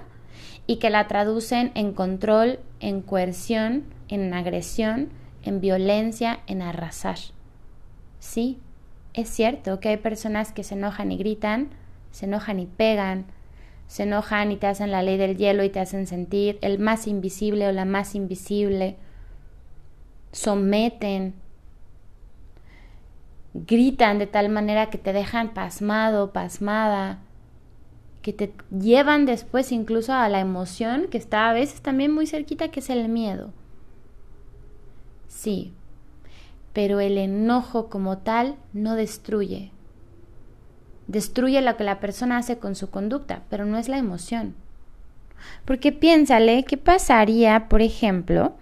y 0.66 0.76
que 0.76 0.88
la 0.88 1.06
traducen 1.06 1.72
en 1.74 1.92
control, 1.92 2.60
en 2.78 3.02
coerción, 3.02 3.84
en 4.08 4.32
agresión, 4.32 5.10
en 5.42 5.60
violencia, 5.60 6.40
en 6.46 6.62
arrasar. 6.62 7.18
Sí, 8.20 8.58
es 9.12 9.28
cierto 9.28 9.80
que 9.80 9.90
hay 9.90 9.96
personas 9.96 10.52
que 10.52 10.64
se 10.64 10.74
enojan 10.74 11.12
y 11.12 11.18
gritan, 11.18 11.70
se 12.12 12.26
enojan 12.26 12.58
y 12.60 12.66
pegan, 12.66 13.26
se 13.90 14.04
enojan 14.04 14.52
y 14.52 14.56
te 14.56 14.68
hacen 14.68 14.92
la 14.92 15.02
ley 15.02 15.16
del 15.16 15.36
hielo 15.36 15.64
y 15.64 15.68
te 15.68 15.80
hacen 15.80 16.06
sentir 16.06 16.60
el 16.62 16.78
más 16.78 17.08
invisible 17.08 17.66
o 17.66 17.72
la 17.72 17.84
más 17.84 18.14
invisible, 18.14 18.94
someten. 20.30 21.34
gritan 23.52 24.20
de 24.20 24.28
tal 24.28 24.48
manera 24.48 24.90
que 24.90 24.98
te 24.98 25.12
dejan 25.12 25.54
pasmado, 25.54 26.32
pasmada, 26.32 27.18
que 28.22 28.32
te 28.32 28.52
llevan 28.70 29.26
después 29.26 29.72
incluso 29.72 30.12
a 30.12 30.28
la 30.28 30.38
emoción 30.38 31.08
que 31.08 31.18
está 31.18 31.50
a 31.50 31.52
veces 31.52 31.80
también 31.80 32.14
muy 32.14 32.28
cerquita, 32.28 32.68
que 32.68 32.78
es 32.78 32.90
el 32.90 33.08
miedo. 33.08 33.50
Sí, 35.26 35.72
pero 36.72 37.00
el 37.00 37.18
enojo 37.18 37.88
como 37.88 38.18
tal 38.18 38.54
no 38.72 38.94
destruye. 38.94 39.72
Destruye 41.10 41.60
lo 41.60 41.76
que 41.76 41.82
la 41.82 41.98
persona 41.98 42.38
hace 42.38 42.58
con 42.58 42.76
su 42.76 42.88
conducta, 42.88 43.42
pero 43.50 43.64
no 43.64 43.78
es 43.78 43.88
la 43.88 43.98
emoción. 43.98 44.54
Porque 45.64 45.90
piénsale, 45.90 46.62
¿qué 46.62 46.76
pasaría, 46.76 47.68
por 47.68 47.82
ejemplo, 47.82 48.52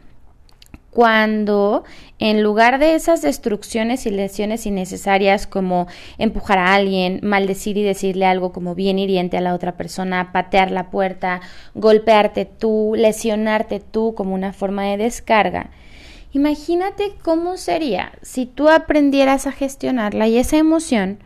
cuando 0.89 1.85
en 2.19 2.43
lugar 2.43 2.79
de 2.79 2.95
esas 2.95 3.21
destrucciones 3.21 4.07
y 4.07 4.11
lesiones 4.11 4.65
innecesarias 4.65 5.47
como 5.47 5.89
empujar 6.17 6.57
a 6.57 6.75
alguien, 6.75 7.21
maldecir 7.23 7.77
y 7.77 7.83
decirle 7.83 8.25
algo 8.25 8.51
como 8.51 8.75
bien 8.75 8.99
hiriente 8.99 9.37
a 9.37 9.43
la 9.43 9.53
otra 9.53 9.77
persona, 9.77 10.33
patear 10.33 10.71
la 10.71 10.89
puerta, 10.89 11.43
golpearte 11.75 12.47
tú, 12.47 12.95
lesionarte 12.97 13.79
tú 13.79 14.15
como 14.15 14.35
una 14.35 14.55
forma 14.55 14.85
de 14.85 14.97
descarga, 14.97 15.69
imagínate 16.33 17.13
cómo 17.23 17.59
sería 17.59 18.13
si 18.23 18.47
tú 18.47 18.71
aprendieras 18.71 19.47
a 19.47 19.53
gestionarla 19.53 20.29
y 20.29 20.39
esa 20.39 20.57
emoción 20.57 21.19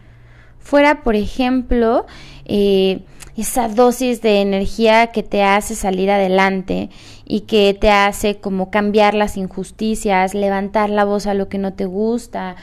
fuera, 0.63 1.03
por 1.03 1.17
ejemplo, 1.17 2.07
eh, 2.45 3.01
esa 3.37 3.69
dosis 3.69 4.21
de 4.21 4.41
energía 4.41 5.09
que 5.09 5.23
te 5.23 5.43
hace 5.43 5.75
salir 5.75 6.11
adelante 6.11 6.91
y 7.25 7.41
que 7.41 7.77
te 7.79 7.91
hace 7.91 8.37
como 8.37 8.71
cambiar 8.71 9.15
las 9.15 9.37
injusticias, 9.37 10.35
levantar 10.35 10.91
la 10.91 11.05
voz 11.05 11.27
a 11.27 11.35
lo 11.35 11.49
que 11.49 11.59
no 11.59 11.73
te 11.73 11.87
gusta, 11.87 12.57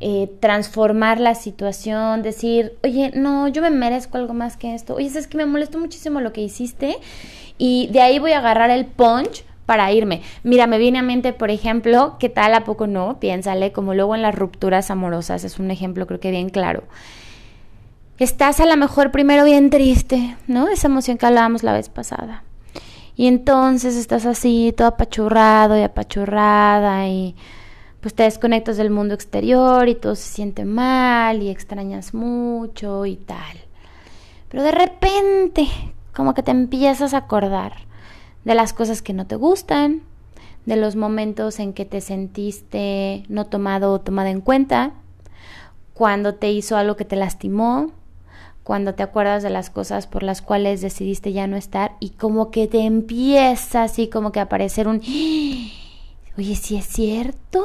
eh, 0.00 0.30
transformar 0.40 1.20
la 1.20 1.34
situación, 1.34 2.22
decir, 2.22 2.74
oye, 2.82 3.12
no, 3.14 3.48
yo 3.48 3.62
me 3.62 3.70
merezco 3.70 4.16
algo 4.16 4.34
más 4.34 4.56
que 4.56 4.74
esto, 4.74 4.94
oye, 4.94 5.06
es 5.06 5.26
que 5.26 5.36
me 5.36 5.46
molestó 5.46 5.78
muchísimo 5.78 6.20
lo 6.20 6.32
que 6.32 6.42
hiciste 6.42 6.96
y 7.58 7.88
de 7.92 8.00
ahí 8.00 8.18
voy 8.18 8.32
a 8.32 8.38
agarrar 8.38 8.70
el 8.70 8.86
punch 8.86 9.44
para 9.66 9.90
irme. 9.92 10.22
Mira, 10.44 10.66
me 10.66 10.78
viene 10.78 11.00
a 11.00 11.02
mente, 11.02 11.32
por 11.32 11.50
ejemplo, 11.50 12.16
¿qué 12.20 12.28
tal 12.28 12.54
a 12.54 12.64
poco 12.64 12.86
no? 12.86 13.18
Piénsale, 13.18 13.72
como 13.72 13.94
luego 13.94 14.14
en 14.14 14.22
las 14.22 14.34
rupturas 14.34 14.90
amorosas, 14.90 15.44
es 15.44 15.58
un 15.58 15.70
ejemplo 15.70 16.06
creo 16.06 16.20
que 16.20 16.30
bien 16.30 16.48
claro 16.50 16.84
estás 18.24 18.60
a 18.60 18.66
lo 18.66 18.76
mejor 18.76 19.10
primero 19.10 19.44
bien 19.44 19.70
triste, 19.70 20.36
¿no? 20.46 20.68
Esa 20.68 20.88
emoción 20.88 21.18
que 21.18 21.26
hablábamos 21.26 21.62
la 21.62 21.72
vez 21.72 21.88
pasada. 21.88 22.42
Y 23.14 23.26
entonces 23.26 23.96
estás 23.96 24.26
así, 24.26 24.74
todo 24.76 24.88
apachurrado 24.88 25.78
y 25.78 25.82
apachurrada 25.82 27.08
y 27.08 27.34
pues 28.00 28.14
te 28.14 28.24
desconectas 28.24 28.76
del 28.76 28.90
mundo 28.90 29.14
exterior 29.14 29.88
y 29.88 29.94
todo 29.94 30.14
se 30.14 30.28
siente 30.28 30.64
mal 30.64 31.42
y 31.42 31.48
extrañas 31.48 32.14
mucho 32.14 33.06
y 33.06 33.16
tal. 33.16 33.56
Pero 34.48 34.62
de 34.62 34.72
repente, 34.72 35.66
como 36.14 36.34
que 36.34 36.42
te 36.42 36.50
empiezas 36.50 37.14
a 37.14 37.18
acordar 37.18 37.72
de 38.44 38.54
las 38.54 38.72
cosas 38.72 39.02
que 39.02 39.12
no 39.12 39.26
te 39.26 39.36
gustan, 39.36 40.02
de 40.66 40.76
los 40.76 40.94
momentos 40.94 41.58
en 41.58 41.72
que 41.72 41.84
te 41.84 42.00
sentiste 42.00 43.24
no 43.28 43.46
tomado 43.46 43.92
o 43.92 44.00
tomada 44.00 44.30
en 44.30 44.40
cuenta, 44.40 44.92
cuando 45.94 46.34
te 46.34 46.52
hizo 46.52 46.76
algo 46.76 46.96
que 46.96 47.04
te 47.04 47.16
lastimó, 47.16 47.92
cuando 48.66 48.96
te 48.96 49.04
acuerdas 49.04 49.44
de 49.44 49.50
las 49.50 49.70
cosas 49.70 50.08
por 50.08 50.24
las 50.24 50.42
cuales 50.42 50.80
decidiste 50.80 51.32
ya 51.32 51.46
no 51.46 51.56
estar 51.56 51.92
y 52.00 52.10
como 52.10 52.50
que 52.50 52.66
te 52.66 52.80
empieza 52.80 53.84
así 53.84 54.08
como 54.08 54.32
que 54.32 54.40
a 54.40 54.42
aparecer 54.42 54.88
un, 54.88 54.96
oye, 56.36 56.56
si 56.56 56.76
es 56.76 56.84
cierto. 56.84 57.64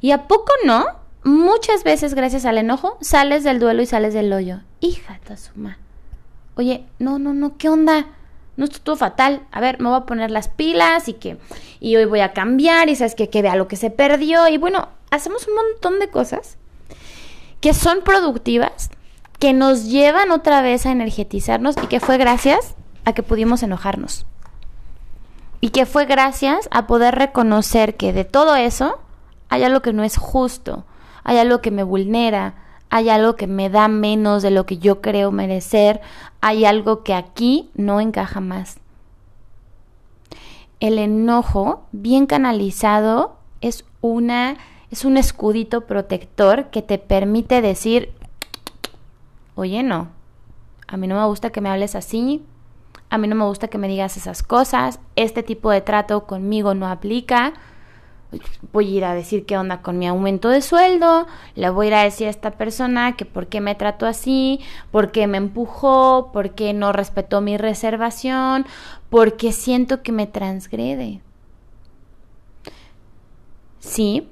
¿Y 0.00 0.12
a 0.12 0.26
poco 0.28 0.50
no? 0.64 0.86
Muchas 1.24 1.84
veces 1.84 2.14
gracias 2.14 2.46
al 2.46 2.56
enojo 2.56 2.96
sales 3.02 3.44
del 3.44 3.58
duelo 3.58 3.82
y 3.82 3.86
sales 3.86 4.14
del 4.14 4.32
hoyo. 4.32 4.60
Hija 4.80 5.20
de 5.28 5.36
suma. 5.36 5.76
Oye, 6.56 6.86
no, 6.98 7.18
no, 7.18 7.34
no, 7.34 7.58
¿qué 7.58 7.68
onda? 7.68 8.06
No 8.56 8.64
estuvo 8.64 8.96
fatal. 8.96 9.42
A 9.52 9.60
ver, 9.60 9.78
me 9.78 9.90
voy 9.90 9.98
a 9.98 10.06
poner 10.06 10.30
las 10.30 10.48
pilas 10.48 11.06
y 11.06 11.12
que 11.12 11.36
y 11.80 11.96
hoy 11.96 12.06
voy 12.06 12.20
a 12.20 12.32
cambiar 12.32 12.88
y 12.88 12.96
sabes 12.96 13.14
que 13.14 13.28
que 13.28 13.42
vea 13.42 13.56
lo 13.56 13.68
que 13.68 13.76
se 13.76 13.90
perdió 13.90 14.48
y 14.48 14.56
bueno, 14.56 14.88
hacemos 15.10 15.46
un 15.46 15.54
montón 15.54 15.98
de 15.98 16.08
cosas 16.08 16.56
que 17.60 17.74
son 17.74 18.00
productivas 18.04 18.88
que 19.38 19.52
nos 19.52 19.84
llevan 19.84 20.30
otra 20.30 20.62
vez 20.62 20.86
a 20.86 20.92
energetizarnos 20.92 21.76
y 21.82 21.86
que 21.86 22.00
fue 22.00 22.16
gracias 22.18 22.74
a 23.04 23.12
que 23.12 23.22
pudimos 23.22 23.62
enojarnos. 23.62 24.26
Y 25.60 25.70
que 25.70 25.86
fue 25.86 26.06
gracias 26.06 26.68
a 26.70 26.86
poder 26.86 27.14
reconocer 27.14 27.96
que 27.96 28.12
de 28.12 28.24
todo 28.24 28.56
eso 28.56 28.98
hay 29.48 29.62
algo 29.62 29.80
que 29.82 29.92
no 29.92 30.04
es 30.04 30.16
justo, 30.16 30.84
hay 31.22 31.38
algo 31.38 31.60
que 31.60 31.70
me 31.70 31.82
vulnera, 31.82 32.54
hay 32.90 33.08
algo 33.08 33.34
que 33.36 33.46
me 33.46 33.70
da 33.70 33.88
menos 33.88 34.42
de 34.42 34.50
lo 34.50 34.66
que 34.66 34.78
yo 34.78 35.00
creo 35.00 35.32
merecer, 35.32 36.00
hay 36.40 36.64
algo 36.64 37.02
que 37.02 37.14
aquí 37.14 37.70
no 37.74 38.00
encaja 38.00 38.40
más. 38.40 38.78
El 40.80 40.98
enojo 40.98 41.86
bien 41.92 42.26
canalizado 42.26 43.36
es 43.60 43.84
una 44.00 44.56
es 44.90 45.04
un 45.04 45.16
escudito 45.16 45.86
protector 45.86 46.66
que 46.70 46.82
te 46.82 46.98
permite 46.98 47.60
decir 47.60 48.12
oye, 49.54 49.82
no, 49.82 50.08
a 50.86 50.96
mí 50.96 51.06
no 51.06 51.16
me 51.16 51.26
gusta 51.26 51.50
que 51.50 51.60
me 51.60 51.68
hables 51.68 51.94
así, 51.94 52.44
a 53.10 53.18
mí 53.18 53.28
no 53.28 53.36
me 53.36 53.44
gusta 53.44 53.68
que 53.68 53.78
me 53.78 53.88
digas 53.88 54.16
esas 54.16 54.42
cosas, 54.42 55.00
este 55.16 55.42
tipo 55.42 55.70
de 55.70 55.80
trato 55.80 56.26
conmigo 56.26 56.74
no 56.74 56.88
aplica, 56.88 57.54
voy 58.72 58.88
a 58.88 58.96
ir 58.96 59.04
a 59.04 59.14
decir 59.14 59.46
qué 59.46 59.56
onda 59.56 59.82
con 59.82 59.98
mi 59.98 60.06
aumento 60.06 60.48
de 60.48 60.62
sueldo, 60.62 61.26
le 61.54 61.70
voy 61.70 61.86
a 61.86 61.88
ir 61.88 61.94
a 61.94 62.02
decir 62.02 62.26
a 62.26 62.30
esta 62.30 62.52
persona 62.52 63.16
que 63.16 63.24
por 63.24 63.46
qué 63.46 63.60
me 63.60 63.74
trató 63.74 64.06
así, 64.06 64.60
por 64.90 65.12
qué 65.12 65.26
me 65.26 65.38
empujó, 65.38 66.30
por 66.32 66.54
qué 66.54 66.72
no 66.72 66.92
respetó 66.92 67.40
mi 67.40 67.56
reservación, 67.56 68.66
porque 69.10 69.52
siento 69.52 70.02
que 70.02 70.12
me 70.12 70.26
transgrede. 70.26 71.20
Sí, 73.78 74.28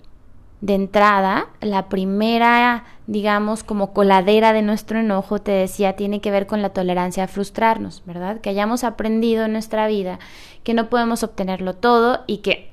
de 0.63 0.77
entrada, 0.77 1.49
la 1.61 1.89
primera, 1.89 2.85
digamos, 3.09 3.65
como 3.65 3.93
coladera 3.93 4.53
de 4.53 4.63
nuestro 4.63 5.01
enojo, 5.01 5.41
te 5.41 5.51
decía, 5.51 5.97
tiene 5.97 6.21
que 6.21 6.31
ver 6.31 6.47
con 6.47 6.63
la 6.63 6.69
tolerancia 6.71 7.25
a 7.25 7.29
frustrarnos, 7.29 8.05
¿verdad? 8.07 8.41
Que 8.41 8.51
hayamos 8.51 8.85
aprendido 8.85 9.45
en 9.45 9.53
nuestra 9.53 9.89
vida 9.89 10.21
que 10.63 10.73
no 10.73 10.89
podemos 10.89 11.25
obtenerlo 11.25 11.75
todo 11.75 12.23
y 12.29 12.39
que 12.39 12.71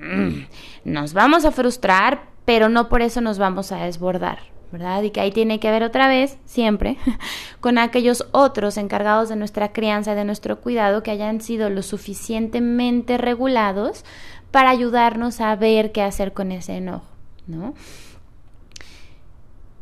mm, 0.00 0.90
nos 0.90 1.12
vamos 1.12 1.44
a 1.44 1.50
frustrar, 1.50 2.22
pero 2.46 2.70
no 2.70 2.88
por 2.88 3.02
eso 3.02 3.20
nos 3.20 3.38
vamos 3.38 3.72
a 3.72 3.84
desbordar, 3.84 4.38
¿verdad? 4.72 5.02
Y 5.02 5.10
que 5.10 5.20
ahí 5.20 5.32
tiene 5.32 5.60
que 5.60 5.70
ver 5.70 5.82
otra 5.82 6.08
vez, 6.08 6.38
siempre, 6.46 6.96
con 7.60 7.76
aquellos 7.76 8.26
otros 8.32 8.78
encargados 8.78 9.28
de 9.28 9.36
nuestra 9.36 9.74
crianza, 9.74 10.14
de 10.14 10.24
nuestro 10.24 10.62
cuidado, 10.62 11.02
que 11.02 11.10
hayan 11.10 11.42
sido 11.42 11.68
lo 11.68 11.82
suficientemente 11.82 13.18
regulados 13.18 14.06
para 14.50 14.70
ayudarnos 14.70 15.40
a 15.40 15.54
ver 15.56 15.92
qué 15.92 16.02
hacer 16.02 16.32
con 16.32 16.52
ese 16.52 16.76
enojo, 16.76 17.06
¿no? 17.46 17.74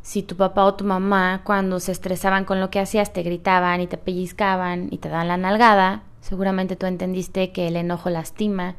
Si 0.03 0.23
tu 0.23 0.37
papá 0.37 0.65
o 0.65 0.75
tu 0.75 0.85
mamá 0.85 1.43
cuando 1.45 1.81
se 1.81 1.93
estresaban 1.93 2.45
con 2.45 2.61
lo 2.61 2.71
que 2.71 2.81
hacías 2.81 3.13
te 3.13 3.23
gritaban 3.23 3.81
y 3.81 3.87
te 3.87 3.99
pellizcaban 3.99 4.89
y 4.91 4.99
te 4.99 5.11
daban 5.11 5.29
la 5.29 5.37
nalgada, 5.37 6.03
seguramente 6.21 6.77
tú 6.77 6.87
entendiste 6.87 7.53
que 7.53 7.69
el 7.69 7.77
enojo 7.77 8.09
lastima 8.09 8.77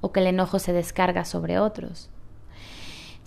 o 0.00 0.12
que 0.12 0.20
el 0.20 0.28
enojo 0.28 0.58
se 0.58 0.72
descarga 0.72 1.24
sobre 1.24 1.58
otros. 1.58 2.08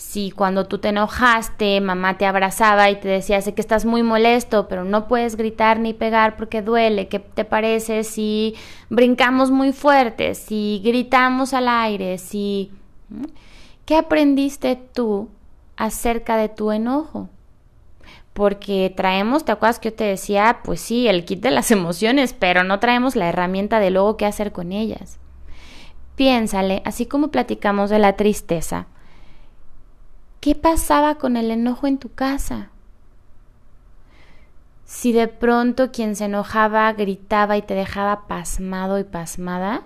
Si 0.06 0.30
cuando 0.30 0.68
tú 0.68 0.78
te 0.78 0.89
enojaste, 0.89 1.82
mamá 1.82 2.20
te 2.20 2.28
abrazaba 2.28 2.92
y 2.92 2.98
te 2.98 3.08
decía, 3.08 3.42
sé 3.42 3.56
que 3.56 3.62
estás 3.62 3.84
muy 3.84 4.04
molesto, 4.04 4.68
pero 4.68 4.84
no 4.84 5.08
puedes 5.08 5.38
gritar 5.38 5.80
ni 5.80 5.94
pegar 5.94 6.36
porque 6.36 6.62
duele, 6.62 7.08
¿qué 7.08 7.18
te 7.18 7.46
parece 7.46 8.04
si 8.04 8.54
brincamos 8.89 9.50
muy 9.50 9.72
fuerte, 9.74 10.36
si 10.36 10.82
gritamos 10.84 11.54
al 11.56 11.68
aire, 11.68 12.20
si... 12.20 12.72
¿Qué 13.86 13.96
aprendiste 13.96 14.76
tú 14.76 15.30
acerca 15.78 16.38
de 16.38 16.50
tu 16.50 16.72
enojo? 16.72 17.30
Porque 18.34 18.94
traemos, 18.96 19.46
¿te 19.46 19.54
acuerdas 19.54 19.80
que 19.80 19.89
yo 19.89 19.96
te 19.96 20.04
decía? 20.04 20.60
Pues 20.63 20.80
sí, 20.80 21.08
el 21.08 21.26
kit 21.26 21.42
de 21.42 21.50
las 21.50 21.72
emociones, 21.72 22.34
pero 22.34 22.63
no 22.63 22.80
traemos 22.80 23.16
la 23.16 23.30
herramienta 23.30 23.80
de 23.80 23.89
luego 23.89 24.18
qué 24.18 24.28
hacer 24.28 24.52
con 24.52 24.74
ellas. 24.74 25.18
Piénsale, 26.16 26.84
así 26.86 27.08
como 27.08 27.30
platicamos 27.30 27.89
de 27.89 27.98
la 27.98 28.13
tristeza, 28.13 28.88
¿Qué 30.44 30.56
pasaba 30.56 31.16
con 31.16 31.38
el 31.38 31.52
enojo 31.52 31.88
en 31.88 31.98
tu 31.98 32.12
casa? 32.12 32.70
Si 34.84 35.14
de 35.14 35.30
pronto 35.30 35.90
quien 35.94 36.18
se 36.18 36.26
enojaba 36.26 36.92
gritaba 36.92 37.56
y 37.56 37.62
te 37.62 37.76
dejaba 37.76 38.28
pasmado 38.28 39.00
y 39.00 39.06
pasmada, 39.06 39.84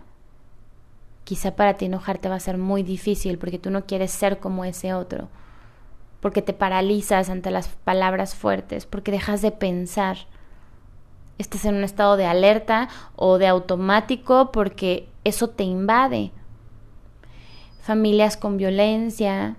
quizá 1.26 1.56
para 1.56 1.76
ti 1.76 1.86
enojarte 1.86 2.28
va 2.28 2.34
a 2.34 2.40
ser 2.40 2.58
muy 2.58 2.82
difícil 2.82 3.38
porque 3.38 3.60
tú 3.60 3.70
no 3.70 3.86
quieres 3.86 4.10
ser 4.10 4.40
como 4.40 4.66
ese 4.66 4.96
otro, 4.96 5.30
porque 6.22 6.42
te 6.42 6.54
paralizas 6.54 7.30
ante 7.30 7.52
las 7.52 7.68
palabras 7.68 8.34
fuertes, 8.34 8.88
porque 8.88 9.12
dejas 9.12 9.44
de 9.44 9.52
pensar. 9.52 10.18
Estás 11.38 11.66
en 11.66 11.76
un 11.76 11.84
estado 11.84 12.18
de 12.18 12.26
alerta 12.26 12.90
o 13.16 13.38
de 13.38 13.46
automático 13.46 14.52
porque 14.52 15.08
eso 15.24 15.52
te 15.52 15.66
invade. 15.66 16.32
Familias 17.80 18.38
con 18.38 18.58
violencia, 18.58 19.56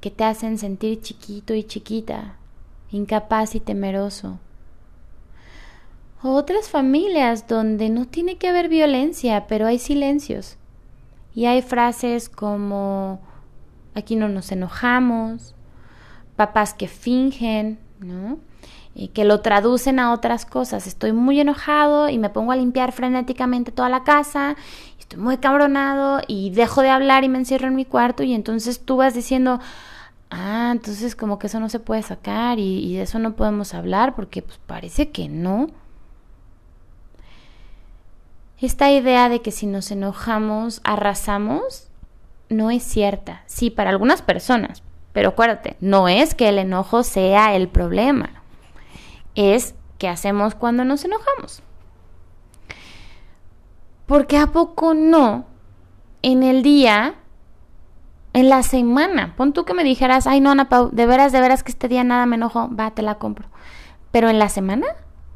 que 0.00 0.10
te 0.10 0.24
hacen 0.24 0.58
sentir 0.58 1.00
chiquito 1.00 1.54
y 1.54 1.64
chiquita, 1.64 2.36
incapaz 2.90 3.54
y 3.54 3.60
temeroso. 3.60 4.38
otras 6.22 6.68
familias 6.68 7.46
donde 7.46 7.90
no 7.90 8.06
tiene 8.06 8.36
que 8.36 8.48
haber 8.48 8.68
violencia, 8.68 9.46
pero 9.46 9.66
hay 9.66 9.78
silencios. 9.78 10.56
Y 11.34 11.46
hay 11.46 11.62
frases 11.62 12.28
como 12.28 13.20
aquí 13.94 14.16
no 14.16 14.28
nos 14.28 14.52
enojamos, 14.52 15.54
papás 16.36 16.74
que 16.74 16.88
fingen, 16.88 17.78
¿no? 18.00 18.38
Y 18.94 19.08
que 19.08 19.24
lo 19.24 19.40
traducen 19.40 19.98
a 19.98 20.12
otras 20.12 20.46
cosas. 20.46 20.86
Estoy 20.86 21.12
muy 21.12 21.40
enojado 21.40 22.08
y 22.08 22.18
me 22.18 22.30
pongo 22.30 22.52
a 22.52 22.56
limpiar 22.56 22.92
frenéticamente 22.92 23.72
toda 23.72 23.88
la 23.88 24.04
casa, 24.04 24.56
estoy 25.04 25.18
muy 25.20 25.36
cabronado 25.36 26.20
y 26.26 26.50
dejo 26.50 26.82
de 26.82 26.90
hablar 26.90 27.24
y 27.24 27.28
me 27.28 27.38
encierro 27.38 27.68
en 27.68 27.74
mi 27.74 27.84
cuarto 27.84 28.22
y 28.22 28.34
entonces 28.34 28.84
tú 28.84 28.96
vas 28.96 29.14
diciendo, 29.14 29.60
ah, 30.30 30.70
entonces 30.72 31.14
como 31.14 31.38
que 31.38 31.46
eso 31.46 31.60
no 31.60 31.68
se 31.68 31.80
puede 31.80 32.02
sacar 32.02 32.58
y, 32.58 32.96
de 32.96 33.02
eso 33.02 33.18
no 33.18 33.34
podemos 33.36 33.74
hablar 33.74 34.14
porque 34.14 34.42
pues 34.42 34.58
parece 34.66 35.10
que 35.10 35.28
no. 35.28 35.68
Esta 38.60 38.90
idea 38.90 39.28
de 39.28 39.42
que 39.42 39.50
si 39.50 39.66
nos 39.66 39.90
enojamos 39.90 40.80
arrasamos 40.84 41.88
no 42.48 42.70
es 42.70 42.82
cierta. 42.82 43.42
Sí, 43.46 43.70
para 43.70 43.90
algunas 43.90 44.22
personas, 44.22 44.82
pero 45.12 45.30
acuérdate, 45.30 45.76
no 45.80 46.08
es 46.08 46.34
que 46.34 46.48
el 46.48 46.58
enojo 46.58 47.02
sea 47.02 47.54
el 47.56 47.68
problema. 47.68 48.43
Es 49.34 49.74
qué 49.98 50.08
hacemos 50.08 50.54
cuando 50.54 50.84
nos 50.84 51.04
enojamos. 51.04 51.62
Porque 54.06 54.38
a 54.38 54.48
poco 54.48 54.94
no 54.94 55.46
en 56.22 56.42
el 56.42 56.62
día 56.62 57.16
en 58.34 58.48
la 58.50 58.62
semana. 58.62 59.34
Pon 59.36 59.52
tú 59.52 59.64
que 59.64 59.74
me 59.74 59.84
dijeras, 59.84 60.26
ay, 60.26 60.40
no, 60.40 60.50
Ana 60.50 60.68
Pau, 60.68 60.90
de 60.90 61.06
veras, 61.06 61.32
de 61.32 61.40
veras 61.40 61.62
que 61.62 61.70
este 61.70 61.88
día 61.88 62.04
nada 62.04 62.26
me 62.26 62.36
enojo, 62.36 62.68
va, 62.74 62.90
te 62.90 63.00
la 63.00 63.14
compro. 63.14 63.48
Pero 64.10 64.28
en 64.28 64.38
la 64.38 64.48
semana, 64.48 64.86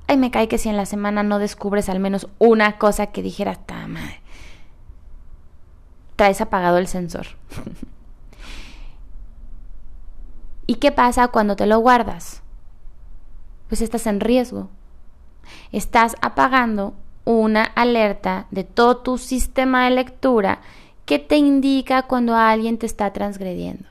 ay, 0.07 0.17
me 0.17 0.31
cae 0.31 0.49
que 0.49 0.59
si 0.59 0.69
en 0.69 0.77
la 0.77 0.85
semana 0.85 1.23
no 1.23 1.39
descubres 1.39 1.89
al 1.89 2.01
menos 2.01 2.29
una 2.39 2.77
cosa 2.77 3.07
que 3.07 3.23
dijeras, 3.23 3.65
ta 3.65 3.87
madre, 3.87 4.21
traes 6.17 6.41
apagado 6.41 6.79
el 6.79 6.89
sensor. 6.89 7.27
¿Y 10.67 10.75
qué 10.75 10.93
pasa 10.93 11.29
cuando 11.29 11.57
te 11.57 11.67
lo 11.67 11.79
guardas? 11.79 12.43
Pues 13.69 13.81
estás 13.81 14.07
en 14.07 14.21
riesgo. 14.21 14.69
Estás 15.73 16.17
apagando 16.21 16.95
una 17.25 17.65
alerta 17.65 18.47
de 18.51 18.65
todo 18.65 18.99
tu 18.99 19.19
sistema 19.19 19.85
de 19.85 19.91
lectura 19.91 20.61
¿Qué 21.09 21.19
te 21.19 21.39
indica 21.39 22.03
cuando 22.03 22.37
alguien 22.37 22.77
te 22.77 22.85
está 22.85 23.15
transgrediendo? 23.15 23.89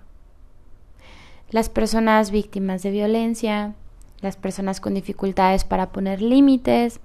Las 1.50 1.68
personas 1.68 2.30
víctimas 2.30 2.84
de 2.84 2.92
violencia, 2.92 3.74
las 4.22 4.38
personas 4.38 4.80
con 4.80 4.94
dificultades 4.94 5.64
para 5.64 5.90
poner 5.90 6.22
límites, 6.22 7.00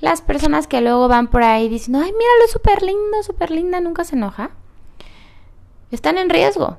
las 0.00 0.20
personas 0.20 0.66
que 0.66 0.80
luego 0.80 1.06
van 1.06 1.28
por 1.28 1.44
ahí 1.44 1.68
diciendo, 1.68 2.00
ay, 2.00 2.10
míralo, 2.10 2.48
súper 2.52 2.82
lindo, 2.82 3.22
súper 3.22 3.52
linda, 3.52 3.80
nunca 3.80 4.02
se 4.02 4.16
enoja, 4.16 4.50
están 5.92 6.18
en 6.18 6.28
riesgo, 6.28 6.78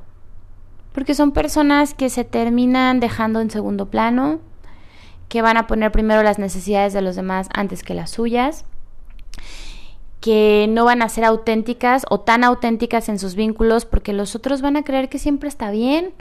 porque 0.91 1.15
son 1.15 1.31
personas 1.31 1.93
que 1.93 2.09
se 2.09 2.25
terminan 2.25 2.99
dejando 2.99 3.39
en 3.39 3.49
segundo 3.49 3.85
plano, 3.85 4.41
que 5.33 5.41
van 5.41 5.57
a 5.57 5.65
poner 5.65 5.91
primero 5.91 6.21
las 6.21 6.37
necesidades 6.37 6.93
de 6.93 7.01
los 7.01 7.15
demás 7.15 7.49
antes 7.55 7.81
que 7.81 7.95
las 7.95 8.11
suyas, 8.11 8.65
que 10.21 10.67
no 10.69 10.85
van 10.85 11.01
a 11.01 11.09
ser 11.09 11.25
auténticas 11.25 12.05
o 12.11 12.19
tan 12.19 12.43
auténticas 12.43 13.09
en 13.09 13.17
sus 13.17 13.33
vínculos 13.33 13.85
porque 13.85 14.13
los 14.13 14.35
otros 14.35 14.61
van 14.61 14.75
a 14.75 14.83
creer 14.83 15.09
que 15.09 15.17
siempre 15.17 15.49
está 15.49 15.71
bien 15.71 16.13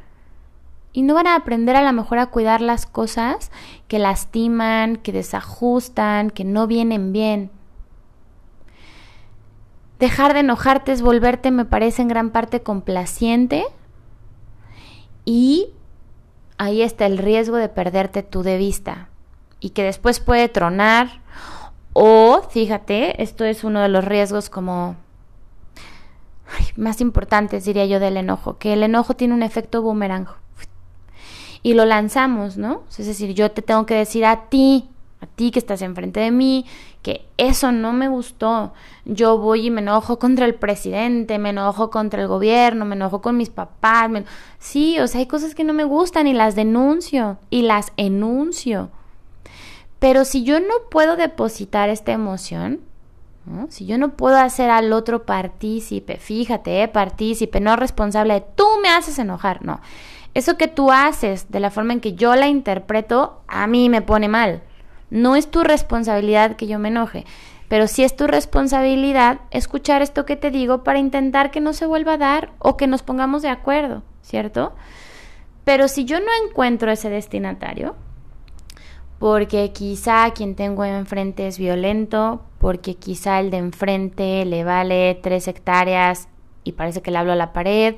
y 0.94 1.03
no 1.03 1.12
van 1.12 1.27
a 1.27 1.37
aprender 1.37 1.77
a 1.77 1.83
lo 1.83 1.92
mejor 1.92 2.20
a 2.20 2.29
cuidar 2.29 2.62
las 2.62 2.87
cosas 2.87 3.51
que 3.87 3.98
lastiman, 3.98 4.96
que 4.96 5.12
desajustan, 5.12 6.31
que 6.31 6.44
no 6.44 6.66
vienen 6.66 7.12
bien. 7.12 7.51
Dejar 9.98 10.33
de 10.33 10.40
enojarte 10.40 10.90
es 10.90 11.03
volverte, 11.03 11.51
me 11.51 11.66
parece, 11.66 12.01
en 12.01 12.09
gran 12.09 12.31
parte 12.31 12.62
complaciente 12.62 13.66
y 15.27 15.68
ahí 16.59 16.83
está 16.83 17.07
el 17.07 17.19
riesgo 17.19 17.57
de 17.57 17.69
perderte 17.69 18.23
tú 18.23 18.43
de 18.43 18.57
vista 18.57 19.09
y 19.61 19.71
que 19.71 19.83
después 19.83 20.21
puede 20.21 20.49
tronar 20.49 21.23
o, 21.93 22.43
fíjate, 22.51 23.23
esto 23.23 23.45
es 23.45 23.65
uno 23.65 23.81
de 23.81 23.88
los 23.88 24.05
riesgos 24.05 24.49
como 24.49 24.97
más 26.77 27.01
importantes, 27.01 27.65
diría 27.65 27.87
yo, 27.87 28.01
del 28.01 28.17
enojo, 28.17 28.59
que 28.59 28.73
el 28.73 28.83
enojo 28.83 29.15
tiene 29.15 29.35
un 29.35 29.43
efecto 29.43 29.83
boomerang. 29.83 30.27
Y 31.62 31.75
lo 31.75 31.85
lanzamos, 31.85 32.57
¿no? 32.57 32.83
Es 32.99 33.07
decir, 33.07 33.35
yo 33.35 33.51
te 33.53 33.62
tengo 33.62 33.87
que 33.87 33.95
decir 33.95 34.25
a 34.25 34.49
ti, 34.49 34.88
a 35.22 35.26
ti 35.26 35.52
que 35.52 35.61
estás 35.61 35.82
enfrente 35.82 36.18
de 36.18 36.32
mí, 36.32 36.66
que 37.00 37.24
eso 37.37 37.70
no 37.70 37.92
me 37.92 38.08
gustó. 38.08 38.72
Yo 39.04 39.38
voy 39.38 39.66
y 39.66 39.70
me 39.70 39.80
enojo 39.80 40.18
contra 40.18 40.46
el 40.46 40.56
presidente, 40.56 41.38
me 41.38 41.50
enojo 41.50 41.90
contra 41.90 42.22
el 42.22 42.28
gobierno, 42.28 42.85
me 42.85 42.96
enojo 42.96 43.22
con 43.22 43.37
mis 43.37 43.48
papás. 43.48 44.11
Sí, 44.58 44.98
o 44.98 45.06
sea, 45.06 45.20
hay 45.20 45.26
cosas 45.26 45.54
que 45.54 45.64
no 45.64 45.72
me 45.72 45.85
gustan 45.85 46.26
y 46.26 46.32
las 46.32 46.56
denuncio 46.56 47.38
y 47.50 47.62
las 47.62 47.92
enuncio. 47.96 48.90
Pero 50.00 50.24
si 50.24 50.42
yo 50.42 50.58
no 50.58 50.74
puedo 50.90 51.14
depositar 51.14 51.88
esta 51.88 52.11
emoción, 52.11 52.80
si 53.68 53.87
yo 53.87 53.98
no 53.98 54.16
puedo 54.16 54.37
hacer 54.37 54.70
al 54.70 54.92
otro 54.92 55.24
partícipe, 55.24 56.16
fíjate, 56.16 56.82
eh, 56.82 56.88
partícipe, 56.88 57.61
no 57.61 57.76
responsable 57.76 58.35
de 58.35 58.44
tú 58.56 58.66
me 58.82 58.88
haces 58.88 59.18
enojar, 59.20 59.64
no. 59.64 59.80
Eso 60.35 60.56
que 60.56 60.66
tú 60.66 60.90
haces 60.90 61.50
de 61.50 61.61
la 61.61 61.70
forma 61.70 61.92
en 61.92 62.00
que 62.00 62.14
yo 62.14 62.35
la 62.35 62.48
interpreto, 62.48 63.42
a 63.46 63.66
mí 63.66 63.88
me 63.88 64.02
pone 64.02 64.28
mal. 64.28 64.62
No 65.12 65.37
es 65.37 65.51
tu 65.51 65.62
responsabilidad 65.62 66.57
que 66.57 66.66
yo 66.66 66.79
me 66.79 66.88
enoje, 66.88 67.27
pero 67.68 67.87
sí 67.87 68.03
es 68.03 68.16
tu 68.16 68.27
responsabilidad 68.27 69.40
escuchar 69.51 70.01
esto 70.01 70.25
que 70.25 70.37
te 70.37 70.51
digo 70.51 70.85
para 70.85 70.98
intentar 70.98 71.51
que 71.51 71.61
no 71.61 71.75
se 71.75 71.85
vuelva 71.85 72.14
a 72.14 72.16
dar 72.16 72.53
o 72.59 72.79
que 72.79 72.87
nos 72.87 73.03
pongamos 73.03 73.42
de 73.42 73.51
acuerdo, 73.51 74.03
¿cierto? 74.22 74.72
Pero 75.64 75.88
si 75.88 76.07
yo 76.07 76.18
no 76.18 76.31
encuentro 76.42 76.90
ese 76.90 77.11
destinatario, 77.11 77.94
porque 79.18 79.70
quizá 79.72 80.31
quien 80.31 80.55
tengo 80.55 80.83
enfrente 80.83 81.46
es 81.46 81.59
violento, 81.59 82.40
porque 82.57 82.94
quizá 82.94 83.38
el 83.38 83.51
de 83.51 83.59
enfrente 83.59 84.46
le 84.46 84.64
vale 84.64 85.20
tres 85.22 85.46
hectáreas 85.46 86.27
y 86.64 86.72
parece 86.72 87.03
que 87.03 87.11
le 87.11 87.18
hablo 87.18 87.33
a 87.33 87.37
la 87.37 87.53
pared, 87.53 87.96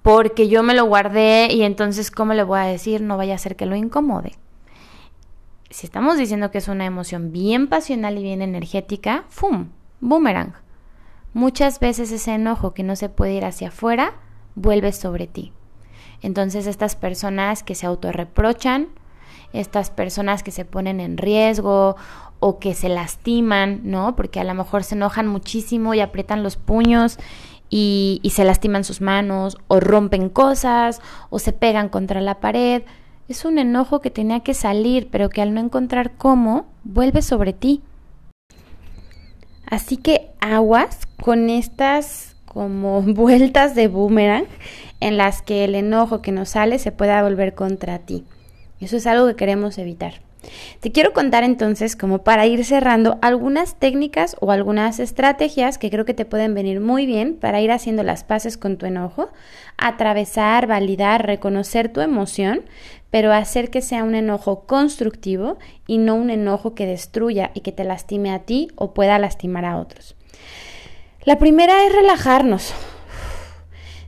porque 0.00 0.48
yo 0.48 0.62
me 0.62 0.72
lo 0.72 0.86
guardé 0.86 1.48
y 1.52 1.62
entonces 1.62 2.10
¿cómo 2.10 2.32
le 2.32 2.42
voy 2.42 2.60
a 2.60 2.62
decir? 2.62 3.02
No 3.02 3.18
vaya 3.18 3.34
a 3.34 3.38
ser 3.38 3.54
que 3.54 3.66
lo 3.66 3.76
incomode. 3.76 4.32
Si 5.76 5.84
estamos 5.84 6.16
diciendo 6.16 6.50
que 6.50 6.56
es 6.56 6.68
una 6.68 6.86
emoción 6.86 7.32
bien 7.32 7.66
pasional 7.66 8.16
y 8.16 8.22
bien 8.22 8.40
energética, 8.40 9.24
¡fum! 9.28 9.72
Boomerang. 10.00 10.54
Muchas 11.34 11.80
veces 11.80 12.10
ese 12.12 12.32
enojo 12.32 12.72
que 12.72 12.82
no 12.82 12.96
se 12.96 13.10
puede 13.10 13.34
ir 13.34 13.44
hacia 13.44 13.68
afuera 13.68 14.14
vuelve 14.54 14.90
sobre 14.92 15.26
ti. 15.26 15.52
Entonces 16.22 16.66
estas 16.66 16.96
personas 16.96 17.62
que 17.62 17.74
se 17.74 17.84
autorreprochan, 17.84 18.88
estas 19.52 19.90
personas 19.90 20.42
que 20.42 20.50
se 20.50 20.64
ponen 20.64 20.98
en 20.98 21.18
riesgo 21.18 21.96
o 22.40 22.58
que 22.58 22.72
se 22.72 22.88
lastiman, 22.88 23.82
¿no? 23.84 24.16
Porque 24.16 24.40
a 24.40 24.44
lo 24.44 24.54
mejor 24.54 24.82
se 24.82 24.94
enojan 24.94 25.26
muchísimo 25.26 25.92
y 25.92 26.00
aprietan 26.00 26.42
los 26.42 26.56
puños 26.56 27.18
y, 27.68 28.20
y, 28.22 28.30
se 28.30 28.44
lastiman 28.44 28.82
sus 28.82 29.02
manos 29.02 29.58
o 29.68 29.78
rompen 29.80 30.30
cosas 30.30 31.02
o 31.28 31.38
se 31.38 31.52
pegan 31.52 31.90
contra 31.90 32.22
la 32.22 32.40
pared. 32.40 32.82
Es 33.28 33.44
un 33.44 33.58
enojo 33.58 34.00
que 34.00 34.10
tenía 34.10 34.40
que 34.40 34.54
salir, 34.54 35.08
pero 35.10 35.30
que 35.30 35.42
al 35.42 35.52
no 35.52 35.60
encontrar 35.60 36.12
cómo, 36.12 36.66
vuelve 36.84 37.22
sobre 37.22 37.52
ti. 37.52 37.82
Así 39.66 39.96
que 39.96 40.30
aguas 40.40 41.06
con 41.20 41.50
estas 41.50 42.36
como 42.46 43.02
vueltas 43.02 43.74
de 43.74 43.88
boomerang 43.88 44.46
en 45.00 45.16
las 45.16 45.42
que 45.42 45.64
el 45.64 45.74
enojo 45.74 46.22
que 46.22 46.32
nos 46.32 46.50
sale 46.50 46.78
se 46.78 46.92
pueda 46.92 47.22
volver 47.22 47.54
contra 47.54 47.98
ti. 47.98 48.24
Eso 48.80 48.96
es 48.96 49.06
algo 49.06 49.26
que 49.26 49.36
queremos 49.36 49.76
evitar. 49.78 50.26
Te 50.80 50.92
quiero 50.92 51.12
contar 51.12 51.44
entonces, 51.44 51.96
como 51.96 52.22
para 52.22 52.46
ir 52.46 52.64
cerrando, 52.64 53.18
algunas 53.22 53.76
técnicas 53.76 54.36
o 54.40 54.52
algunas 54.52 55.00
estrategias 55.00 55.78
que 55.78 55.90
creo 55.90 56.04
que 56.04 56.14
te 56.14 56.24
pueden 56.24 56.54
venir 56.54 56.80
muy 56.80 57.06
bien 57.06 57.34
para 57.34 57.60
ir 57.60 57.72
haciendo 57.72 58.02
las 58.02 58.24
paces 58.24 58.56
con 58.56 58.76
tu 58.76 58.86
enojo, 58.86 59.30
atravesar, 59.76 60.66
validar, 60.66 61.26
reconocer 61.26 61.92
tu 61.92 62.00
emoción, 62.00 62.62
pero 63.10 63.32
hacer 63.32 63.70
que 63.70 63.82
sea 63.82 64.04
un 64.04 64.14
enojo 64.14 64.66
constructivo 64.66 65.58
y 65.86 65.98
no 65.98 66.14
un 66.14 66.30
enojo 66.30 66.74
que 66.74 66.86
destruya 66.86 67.50
y 67.54 67.60
que 67.60 67.72
te 67.72 67.84
lastime 67.84 68.32
a 68.32 68.40
ti 68.40 68.68
o 68.76 68.94
pueda 68.94 69.18
lastimar 69.18 69.64
a 69.64 69.78
otros. 69.78 70.16
La 71.24 71.38
primera 71.38 71.84
es 71.84 71.92
relajarnos. 71.92 72.72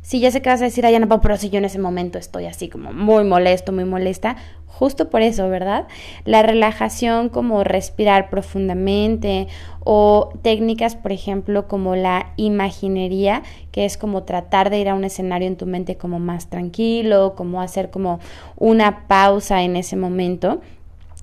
Sí, 0.08 0.20
ya 0.20 0.30
sé 0.30 0.40
que 0.40 0.48
vas 0.48 0.62
a 0.62 0.64
decir, 0.64 0.86
ay, 0.86 0.98
no, 0.98 1.20
pero 1.20 1.36
si 1.36 1.50
yo 1.50 1.58
en 1.58 1.66
ese 1.66 1.78
momento 1.78 2.16
estoy 2.16 2.46
así 2.46 2.70
como 2.70 2.94
muy 2.94 3.24
molesto, 3.24 3.72
muy 3.72 3.84
molesta, 3.84 4.38
justo 4.66 5.10
por 5.10 5.20
eso, 5.20 5.50
¿verdad? 5.50 5.86
La 6.24 6.40
relajación 6.40 7.28
como 7.28 7.62
respirar 7.62 8.30
profundamente 8.30 9.48
o 9.80 10.30
técnicas, 10.40 10.96
por 10.96 11.12
ejemplo, 11.12 11.68
como 11.68 11.94
la 11.94 12.32
imaginería, 12.36 13.42
que 13.70 13.84
es 13.84 13.98
como 13.98 14.22
tratar 14.22 14.70
de 14.70 14.78
ir 14.78 14.88
a 14.88 14.94
un 14.94 15.04
escenario 15.04 15.46
en 15.46 15.58
tu 15.58 15.66
mente 15.66 15.98
como 15.98 16.18
más 16.18 16.48
tranquilo, 16.48 17.34
como 17.36 17.60
hacer 17.60 17.90
como 17.90 18.18
una 18.56 19.08
pausa 19.08 19.62
en 19.62 19.76
ese 19.76 19.96
momento 19.96 20.62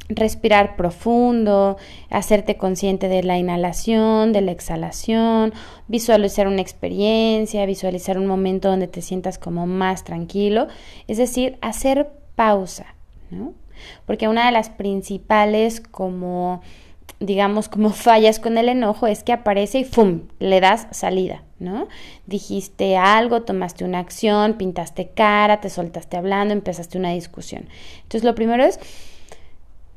respirar 0.09 0.75
profundo, 0.75 1.77
hacerte 2.09 2.57
consciente 2.57 3.07
de 3.07 3.23
la 3.23 3.37
inhalación, 3.37 4.33
de 4.33 4.41
la 4.41 4.51
exhalación, 4.51 5.53
visualizar 5.87 6.47
una 6.47 6.61
experiencia, 6.61 7.65
visualizar 7.65 8.17
un 8.17 8.27
momento 8.27 8.69
donde 8.69 8.87
te 8.87 9.01
sientas 9.01 9.39
como 9.39 9.65
más 9.65 10.03
tranquilo, 10.03 10.67
es 11.07 11.17
decir, 11.17 11.57
hacer 11.61 12.09
pausa, 12.35 12.93
¿no? 13.31 13.53
Porque 14.05 14.27
una 14.27 14.45
de 14.45 14.51
las 14.51 14.69
principales 14.69 15.81
como 15.81 16.61
digamos 17.19 17.69
como 17.69 17.89
fallas 17.91 18.39
con 18.39 18.57
el 18.57 18.69
enojo 18.69 19.07
es 19.07 19.23
que 19.23 19.33
aparece 19.33 19.79
y 19.79 19.83
¡fum! 19.85 20.21
le 20.39 20.59
das 20.59 20.87
salida, 20.91 21.43
¿no? 21.59 21.87
Dijiste 22.25 22.97
algo, 22.97 23.43
tomaste 23.43 23.85
una 23.85 23.99
acción, 23.99 24.53
pintaste 24.53 25.09
cara, 25.09 25.61
te 25.61 25.69
soltaste 25.69 26.17
hablando, 26.17 26.53
empezaste 26.53 26.97
una 26.97 27.11
discusión. 27.11 27.67
Entonces 28.03 28.23
lo 28.23 28.35
primero 28.35 28.63
es 28.63 28.79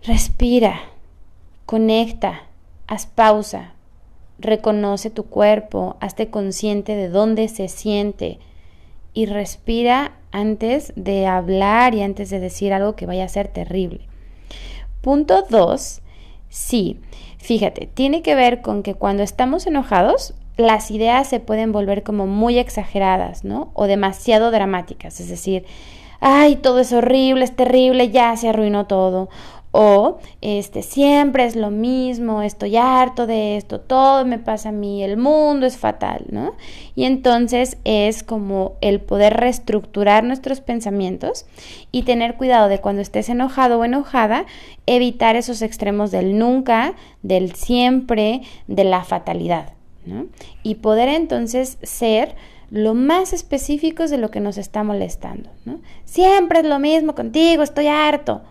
Respira, 0.05 0.81
conecta, 1.67 2.45
haz 2.87 3.07
pausa, 3.07 3.73
reconoce 4.39 5.11
tu 5.11 5.25
cuerpo, 5.25 5.97
hazte 6.01 6.31
consciente 6.31 6.95
de 6.95 7.09
dónde 7.09 7.49
se 7.49 7.69
siente 7.69 8.39
y 9.13 9.27
respira 9.27 10.13
antes 10.31 10.93
de 10.95 11.27
hablar 11.27 11.95
y 11.95 12.03
antes 12.03 12.31
de 12.31 12.39
decir 12.39 12.73
algo 12.73 12.95
que 12.95 13.07
vaya 13.07 13.25
a 13.25 13.29
ser 13.29 13.49
terrible. 13.49 14.01
Punto 15.01 15.45
2. 15.51 16.01
Sí, 16.49 17.01
fíjate, 17.39 17.91
tiene 17.93 18.23
que 18.23 18.37
ver 18.37 18.63
con 18.63 18.85
que 18.85 18.95
cuando 18.95 19.25
estamos 19.25 19.67
enojados, 19.67 20.33
las 20.57 20.91
ideas 20.93 21.29
se 21.29 21.41
pueden 21.41 21.73
volver 21.73 22.05
como 22.05 22.27
muy 22.27 22.59
exageradas, 22.59 23.45
¿no? 23.45 23.73
O 23.75 23.87
demasiado 23.87 24.53
dramáticas, 24.53 25.21
es 25.21 25.29
decir, 25.29 25.65
ay, 26.21 26.57
todo 26.57 26.81
es 26.81 26.93
horrible, 26.93 27.45
es 27.45 27.55
terrible, 27.55 28.11
ya 28.11 28.37
se 28.37 28.49
arruinó 28.49 28.87
todo 28.87 29.29
o 29.71 30.19
este 30.41 30.83
siempre 30.83 31.45
es 31.45 31.55
lo 31.55 31.71
mismo, 31.71 32.43
estoy 32.43 32.77
harto 32.77 33.27
de 33.27 33.57
esto, 33.57 33.81
todo 33.81 34.25
me 34.25 34.39
pasa 34.39 34.71
a 34.71 34.73
mí, 34.73 35.03
el 35.03 35.17
mundo 35.17 35.67
es 35.67 35.77
fatal, 35.77 36.25
¿no? 36.31 36.55
Y 36.95 37.05
entonces 37.05 37.77
es 37.85 38.23
como 38.23 38.77
el 38.81 39.01
poder 39.01 39.35
reestructurar 39.35 40.25
nuestros 40.25 40.61
pensamientos 40.61 41.47
y 41.93 42.03
tener 42.03 42.37
cuidado 42.37 42.69
de 42.69 42.81
cuando 42.81 43.03
estés 43.03 43.29
enojado 43.29 43.79
o 43.79 43.85
enojada, 43.85 44.47
evitar 44.87 45.37
esos 45.37 45.61
extremos 45.61 46.11
del 46.11 46.39
nunca, 46.39 46.95
del 47.23 47.55
siempre, 47.55 48.43
de 48.69 48.85
la 48.85 49.05
fatalidad, 49.05 49.75
¿no? 50.07 50.27
Y 50.63 50.77
poder 50.77 51.11
entonces 51.11 51.79
ser 51.83 52.35
lo 52.71 52.95
más 52.95 53.33
específicos 53.33 54.11
de 54.11 54.19
lo 54.19 54.31
que 54.31 54.41
nos 54.41 54.59
está 54.59 54.83
molestando, 54.83 55.51
¿no? 55.67 55.81
Siempre 56.05 56.61
es 56.61 56.67
lo 56.67 56.79
mismo 56.79 57.15
contigo, 57.15 57.63
estoy 57.63 57.87
harto 57.87 58.43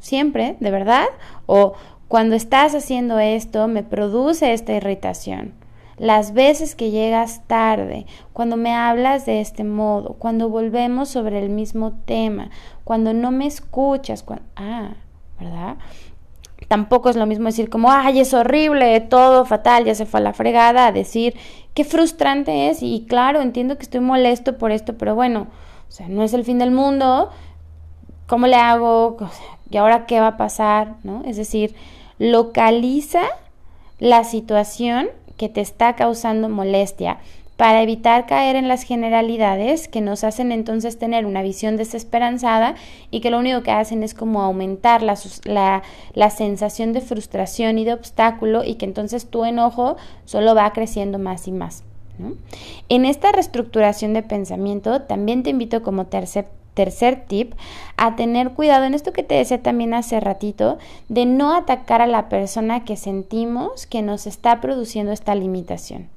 siempre, 0.00 0.56
de 0.60 0.70
verdad, 0.70 1.06
o 1.46 1.74
cuando 2.08 2.36
estás 2.36 2.74
haciendo 2.74 3.18
esto 3.18 3.66
me 3.68 3.82
produce 3.82 4.52
esta 4.52 4.72
irritación. 4.72 5.54
Las 5.98 6.34
veces 6.34 6.74
que 6.74 6.90
llegas 6.90 7.46
tarde, 7.46 8.06
cuando 8.34 8.56
me 8.56 8.74
hablas 8.74 9.24
de 9.24 9.40
este 9.40 9.64
modo, 9.64 10.14
cuando 10.18 10.48
volvemos 10.50 11.08
sobre 11.08 11.38
el 11.38 11.48
mismo 11.48 11.94
tema, 12.04 12.50
cuando 12.84 13.14
no 13.14 13.30
me 13.30 13.46
escuchas, 13.46 14.24
ah, 14.56 14.90
¿verdad? 15.40 15.76
Tampoco 16.68 17.08
es 17.08 17.16
lo 17.16 17.26
mismo 17.26 17.46
decir 17.46 17.70
como, 17.70 17.90
ay, 17.90 18.20
es 18.20 18.34
horrible, 18.34 19.00
todo 19.00 19.46
fatal, 19.46 19.84
ya 19.84 19.94
se 19.94 20.04
fue 20.04 20.20
a 20.20 20.22
la 20.22 20.34
fregada, 20.34 20.86
a 20.86 20.92
decir, 20.92 21.34
qué 21.72 21.84
frustrante 21.84 22.68
es 22.68 22.82
y 22.82 23.06
claro, 23.08 23.40
entiendo 23.40 23.76
que 23.76 23.84
estoy 23.84 24.00
molesto 24.00 24.58
por 24.58 24.72
esto, 24.72 24.98
pero 24.98 25.14
bueno, 25.14 25.46
o 25.88 25.92
sea, 25.92 26.08
no 26.08 26.22
es 26.22 26.34
el 26.34 26.44
fin 26.44 26.58
del 26.58 26.72
mundo, 26.72 27.30
¿cómo 28.26 28.46
le 28.46 28.56
hago? 28.56 29.16
¿Y 29.70 29.76
ahora 29.76 30.06
qué 30.06 30.20
va 30.20 30.28
a 30.28 30.36
pasar? 30.36 30.94
¿No? 31.02 31.22
Es 31.24 31.36
decir, 31.36 31.74
localiza 32.18 33.22
la 33.98 34.24
situación 34.24 35.08
que 35.36 35.48
te 35.48 35.60
está 35.60 35.96
causando 35.96 36.48
molestia 36.48 37.18
para 37.56 37.82
evitar 37.82 38.26
caer 38.26 38.54
en 38.56 38.68
las 38.68 38.82
generalidades 38.82 39.88
que 39.88 40.02
nos 40.02 40.24
hacen 40.24 40.52
entonces 40.52 40.98
tener 40.98 41.24
una 41.24 41.42
visión 41.42 41.76
desesperanzada 41.76 42.74
y 43.10 43.20
que 43.20 43.30
lo 43.30 43.38
único 43.38 43.62
que 43.62 43.70
hacen 43.70 44.02
es 44.02 44.12
como 44.12 44.42
aumentar 44.42 45.02
la, 45.02 45.18
la, 45.44 45.82
la, 46.12 46.30
sensación 46.30 46.92
de 46.92 47.00
frustración 47.00 47.78
y 47.78 47.84
de 47.84 47.94
obstáculo 47.94 48.62
y 48.62 48.74
que 48.74 48.84
entonces 48.84 49.30
tu 49.30 49.44
enojo 49.46 49.96
solo 50.26 50.54
va 50.54 50.72
creciendo 50.72 51.18
más 51.18 51.48
y 51.48 51.52
más. 51.52 51.82
En 52.88 53.04
esta 53.04 53.32
reestructuración 53.32 54.14
de 54.14 54.22
pensamiento 54.22 55.02
también 55.02 55.42
te 55.42 55.50
invito 55.50 55.82
como 55.82 56.06
tercer 56.06 56.48
tercer 56.76 57.24
tip, 57.26 57.54
a 57.96 58.14
tener 58.16 58.50
cuidado 58.50 58.84
en 58.84 58.94
esto 58.94 59.12
que 59.12 59.22
te 59.22 59.34
decía 59.34 59.62
también 59.62 59.94
hace 59.94 60.20
ratito, 60.20 60.78
de 61.08 61.24
no 61.24 61.56
atacar 61.56 62.02
a 62.02 62.06
la 62.06 62.28
persona 62.28 62.84
que 62.84 62.96
sentimos 62.96 63.86
que 63.86 64.02
nos 64.02 64.26
está 64.26 64.60
produciendo 64.60 65.10
esta 65.10 65.34
limitación. 65.34 66.08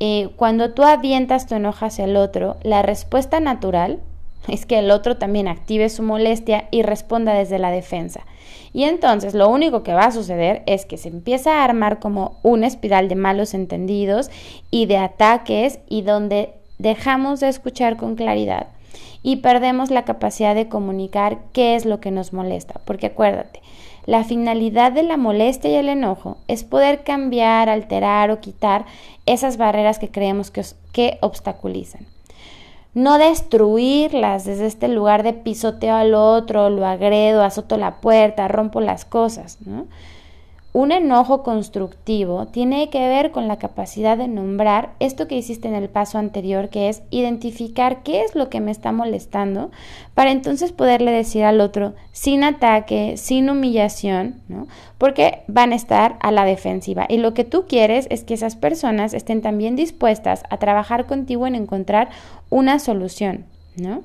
Eh, 0.00 0.30
cuando 0.36 0.72
tú 0.72 0.82
avientas 0.82 1.46
tu 1.46 1.54
enojo 1.54 1.84
hacia 1.84 2.06
el 2.06 2.16
otro, 2.16 2.56
la 2.62 2.82
respuesta 2.82 3.38
natural 3.38 4.00
es 4.48 4.64
que 4.64 4.78
el 4.78 4.90
otro 4.90 5.18
también 5.18 5.48
active 5.48 5.90
su 5.90 6.02
molestia 6.02 6.68
y 6.70 6.82
responda 6.82 7.34
desde 7.34 7.58
la 7.58 7.70
defensa. 7.70 8.24
Y 8.72 8.84
entonces 8.84 9.34
lo 9.34 9.48
único 9.48 9.82
que 9.82 9.92
va 9.92 10.06
a 10.06 10.12
suceder 10.12 10.62
es 10.66 10.86
que 10.86 10.96
se 10.96 11.08
empieza 11.08 11.60
a 11.60 11.64
armar 11.64 11.98
como 11.98 12.38
una 12.42 12.66
espiral 12.66 13.08
de 13.08 13.16
malos 13.16 13.52
entendidos 13.54 14.30
y 14.70 14.86
de 14.86 14.96
ataques 14.96 15.78
y 15.88 16.02
donde 16.02 16.54
dejamos 16.78 17.40
de 17.40 17.48
escuchar 17.48 17.96
con 17.96 18.16
claridad 18.16 18.68
y 19.26 19.38
perdemos 19.38 19.90
la 19.90 20.04
capacidad 20.04 20.54
de 20.54 20.68
comunicar 20.68 21.38
qué 21.52 21.74
es 21.74 21.84
lo 21.84 21.98
que 21.98 22.12
nos 22.12 22.32
molesta. 22.32 22.80
Porque 22.84 23.06
acuérdate, 23.06 23.60
la 24.04 24.22
finalidad 24.22 24.92
de 24.92 25.02
la 25.02 25.16
molestia 25.16 25.68
y 25.68 25.74
el 25.74 25.88
enojo 25.88 26.36
es 26.46 26.62
poder 26.62 27.02
cambiar, 27.02 27.68
alterar 27.68 28.30
o 28.30 28.38
quitar 28.40 28.86
esas 29.26 29.56
barreras 29.56 29.98
que 29.98 30.12
creemos 30.12 30.52
que, 30.52 30.64
que 30.92 31.18
obstaculizan. 31.22 32.06
No 32.94 33.18
destruirlas 33.18 34.44
desde 34.44 34.66
este 34.66 34.86
lugar 34.86 35.24
de 35.24 35.32
pisoteo 35.32 35.96
al 35.96 36.14
otro, 36.14 36.70
lo 36.70 36.86
agredo, 36.86 37.42
azoto 37.42 37.78
la 37.78 37.96
puerta, 37.96 38.46
rompo 38.46 38.80
las 38.80 39.04
cosas, 39.04 39.58
¿no? 39.66 39.88
Un 40.76 40.92
enojo 40.92 41.42
constructivo 41.42 42.48
tiene 42.48 42.90
que 42.90 43.08
ver 43.08 43.30
con 43.30 43.48
la 43.48 43.56
capacidad 43.56 44.18
de 44.18 44.28
nombrar 44.28 44.92
esto 45.00 45.26
que 45.26 45.38
hiciste 45.38 45.68
en 45.68 45.74
el 45.74 45.88
paso 45.88 46.18
anterior, 46.18 46.68
que 46.68 46.90
es 46.90 47.02
identificar 47.08 48.02
qué 48.02 48.20
es 48.20 48.34
lo 48.34 48.50
que 48.50 48.60
me 48.60 48.72
está 48.72 48.92
molestando, 48.92 49.70
para 50.12 50.32
entonces 50.32 50.72
poderle 50.72 51.12
decir 51.12 51.44
al 51.44 51.62
otro 51.62 51.94
sin 52.12 52.44
ataque, 52.44 53.16
sin 53.16 53.48
humillación, 53.48 54.42
¿no? 54.48 54.66
Porque 54.98 55.44
van 55.46 55.72
a 55.72 55.76
estar 55.76 56.18
a 56.20 56.30
la 56.30 56.44
defensiva. 56.44 57.06
Y 57.08 57.16
lo 57.16 57.32
que 57.32 57.44
tú 57.44 57.64
quieres 57.66 58.06
es 58.10 58.22
que 58.22 58.34
esas 58.34 58.54
personas 58.54 59.14
estén 59.14 59.40
también 59.40 59.76
dispuestas 59.76 60.42
a 60.50 60.58
trabajar 60.58 61.06
contigo 61.06 61.46
en 61.46 61.54
encontrar 61.54 62.10
una 62.50 62.80
solución, 62.80 63.46
¿no? 63.76 64.02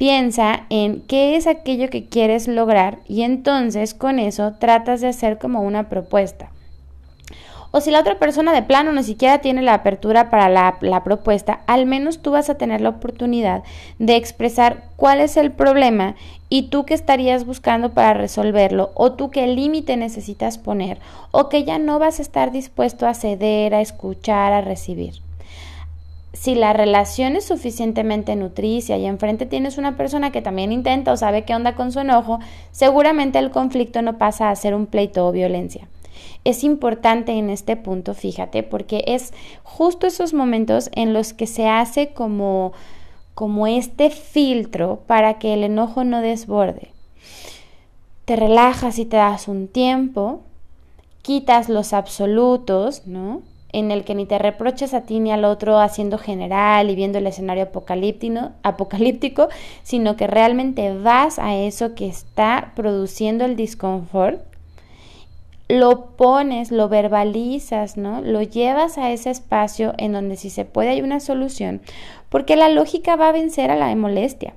Piensa 0.00 0.64
en 0.70 1.02
qué 1.02 1.36
es 1.36 1.46
aquello 1.46 1.90
que 1.90 2.06
quieres 2.06 2.48
lograr 2.48 3.00
y 3.06 3.20
entonces 3.20 3.92
con 3.92 4.18
eso 4.18 4.54
tratas 4.58 5.02
de 5.02 5.08
hacer 5.08 5.36
como 5.36 5.60
una 5.60 5.90
propuesta. 5.90 6.48
O 7.70 7.82
si 7.82 7.90
la 7.90 8.00
otra 8.00 8.18
persona 8.18 8.54
de 8.54 8.62
plano 8.62 8.92
ni 8.92 9.02
siquiera 9.02 9.42
tiene 9.42 9.60
la 9.60 9.74
apertura 9.74 10.30
para 10.30 10.48
la, 10.48 10.78
la, 10.80 11.04
propuesta, 11.04 11.60
al 11.66 11.84
menos 11.84 12.22
tú 12.22 12.30
vas 12.30 12.48
a 12.48 12.56
tener 12.56 12.80
la 12.80 12.88
oportunidad 12.88 13.62
de 13.98 14.16
expresar 14.16 14.84
cuál 14.96 15.20
es 15.20 15.36
el 15.36 15.52
problema 15.52 16.14
y 16.48 16.70
tú 16.70 16.86
qué 16.86 16.94
estarías 16.94 17.44
buscando 17.44 17.90
para 17.92 18.14
resolverlo, 18.14 18.92
o 18.94 19.12
tú 19.12 19.28
qué 19.28 19.48
límite 19.48 19.98
necesitas 19.98 20.56
poner, 20.56 20.98
o 21.30 21.50
que 21.50 21.64
ya 21.64 21.78
no 21.78 21.98
vas 21.98 22.20
a 22.20 22.22
estar 22.22 22.52
dispuesto 22.52 23.06
a 23.06 23.12
ceder, 23.12 23.74
a 23.74 23.82
escuchar, 23.82 24.54
a 24.54 24.62
recibir 24.62 25.20
si 26.32 26.54
la 26.54 26.72
relación 26.72 27.36
es 27.36 27.44
suficientemente 27.44 28.36
nutricia 28.36 28.96
y 28.96 29.06
enfrente 29.06 29.46
tienes 29.46 29.78
una 29.78 29.96
persona 29.96 30.30
que 30.30 30.42
también 30.42 30.72
intenta 30.72 31.12
o 31.12 31.16
sabe 31.16 31.44
qué 31.44 31.54
onda 31.54 31.74
con 31.74 31.90
su 31.92 32.00
enojo, 32.00 32.38
seguramente 32.70 33.38
el 33.38 33.50
conflicto 33.50 34.00
no 34.02 34.18
pasa 34.18 34.50
a 34.50 34.56
ser 34.56 34.74
un 34.74 34.86
pleito 34.86 35.26
o 35.26 35.32
violencia. 35.32 35.88
Es 36.44 36.64
importante 36.64 37.32
en 37.32 37.50
este 37.50 37.76
punto, 37.76 38.14
fíjate, 38.14 38.62
porque 38.62 39.04
es 39.06 39.32
justo 39.62 40.06
esos 40.06 40.32
momentos 40.32 40.90
en 40.94 41.12
los 41.12 41.32
que 41.32 41.46
se 41.46 41.68
hace 41.68 42.12
como 42.12 42.72
como 43.34 43.66
este 43.66 44.10
filtro 44.10 45.00
para 45.06 45.38
que 45.38 45.54
el 45.54 45.64
enojo 45.64 46.04
no 46.04 46.20
desborde. 46.20 46.92
Te 48.26 48.36
relajas 48.36 48.98
y 48.98 49.06
te 49.06 49.16
das 49.16 49.48
un 49.48 49.66
tiempo, 49.66 50.42
quitas 51.22 51.70
los 51.70 51.94
absolutos, 51.94 53.06
¿no? 53.06 53.40
En 53.72 53.90
el 53.90 54.04
que 54.04 54.14
ni 54.14 54.26
te 54.26 54.38
reproches 54.38 54.94
a 54.94 55.02
ti 55.02 55.20
ni 55.20 55.30
al 55.32 55.44
otro 55.44 55.78
haciendo 55.78 56.18
general 56.18 56.90
y 56.90 56.94
viendo 56.94 57.18
el 57.18 57.26
escenario 57.26 57.64
apocalíptico, 57.64 59.48
sino 59.82 60.16
que 60.16 60.26
realmente 60.26 60.96
vas 60.96 61.38
a 61.38 61.56
eso 61.56 61.94
que 61.94 62.06
está 62.06 62.72
produciendo 62.74 63.44
el 63.44 63.56
disconfort, 63.56 64.40
lo 65.68 66.16
pones, 66.16 66.72
lo 66.72 66.88
verbalizas, 66.88 67.96
¿no? 67.96 68.22
Lo 68.22 68.42
llevas 68.42 68.98
a 68.98 69.12
ese 69.12 69.30
espacio 69.30 69.94
en 69.98 70.12
donde 70.12 70.36
si 70.36 70.50
se 70.50 70.64
puede 70.64 70.90
hay 70.90 71.00
una 71.00 71.20
solución, 71.20 71.80
porque 72.28 72.56
la 72.56 72.68
lógica 72.68 73.14
va 73.14 73.28
a 73.28 73.32
vencer 73.32 73.70
a 73.70 73.76
la 73.76 73.94
molestia, 73.94 74.54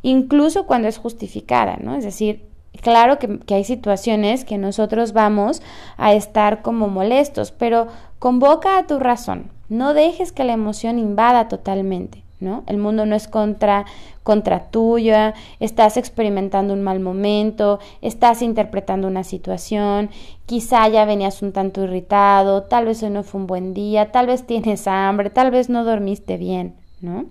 incluso 0.00 0.66
cuando 0.66 0.88
es 0.88 0.96
justificada, 0.96 1.76
¿no? 1.82 1.96
Es 1.96 2.04
decir, 2.04 2.48
Claro 2.80 3.18
que, 3.18 3.40
hay 3.54 3.64
situaciones 3.64 4.44
que 4.44 4.58
nosotros 4.58 5.12
vamos 5.12 5.62
a 5.96 6.12
estar 6.12 6.62
como 6.62 6.88
molestos, 6.88 7.50
pero 7.50 7.88
convoca 8.18 8.78
a 8.78 8.86
tu 8.86 8.98
razón. 8.98 9.50
No 9.68 9.94
dejes 9.94 10.32
que 10.32 10.44
la 10.44 10.54
emoción 10.54 10.98
invada 10.98 11.48
totalmente, 11.48 12.24
¿no? 12.40 12.64
El 12.66 12.78
mundo 12.78 13.04
no 13.04 13.14
es 13.14 13.28
contra, 13.28 13.84
contra 14.22 14.70
tuya, 14.70 15.34
estás 15.60 15.96
experimentando 15.96 16.72
un 16.72 16.82
mal 16.82 17.00
momento, 17.00 17.78
estás 18.00 18.42
interpretando 18.42 19.08
una 19.08 19.24
situación, 19.24 20.10
quizá 20.46 20.88
ya 20.88 21.04
venías 21.04 21.42
un 21.42 21.52
tanto 21.52 21.84
irritado, 21.84 22.62
tal 22.62 22.86
vez 22.86 23.02
hoy 23.02 23.10
no 23.10 23.22
fue 23.24 23.40
un 23.40 23.46
buen 23.46 23.74
día, 23.74 24.10
tal 24.10 24.26
vez 24.26 24.46
tienes 24.46 24.86
hambre, 24.86 25.30
tal 25.30 25.50
vez 25.50 25.68
no 25.68 25.84
dormiste 25.84 26.38
bien, 26.38 26.74
¿no? 27.00 27.26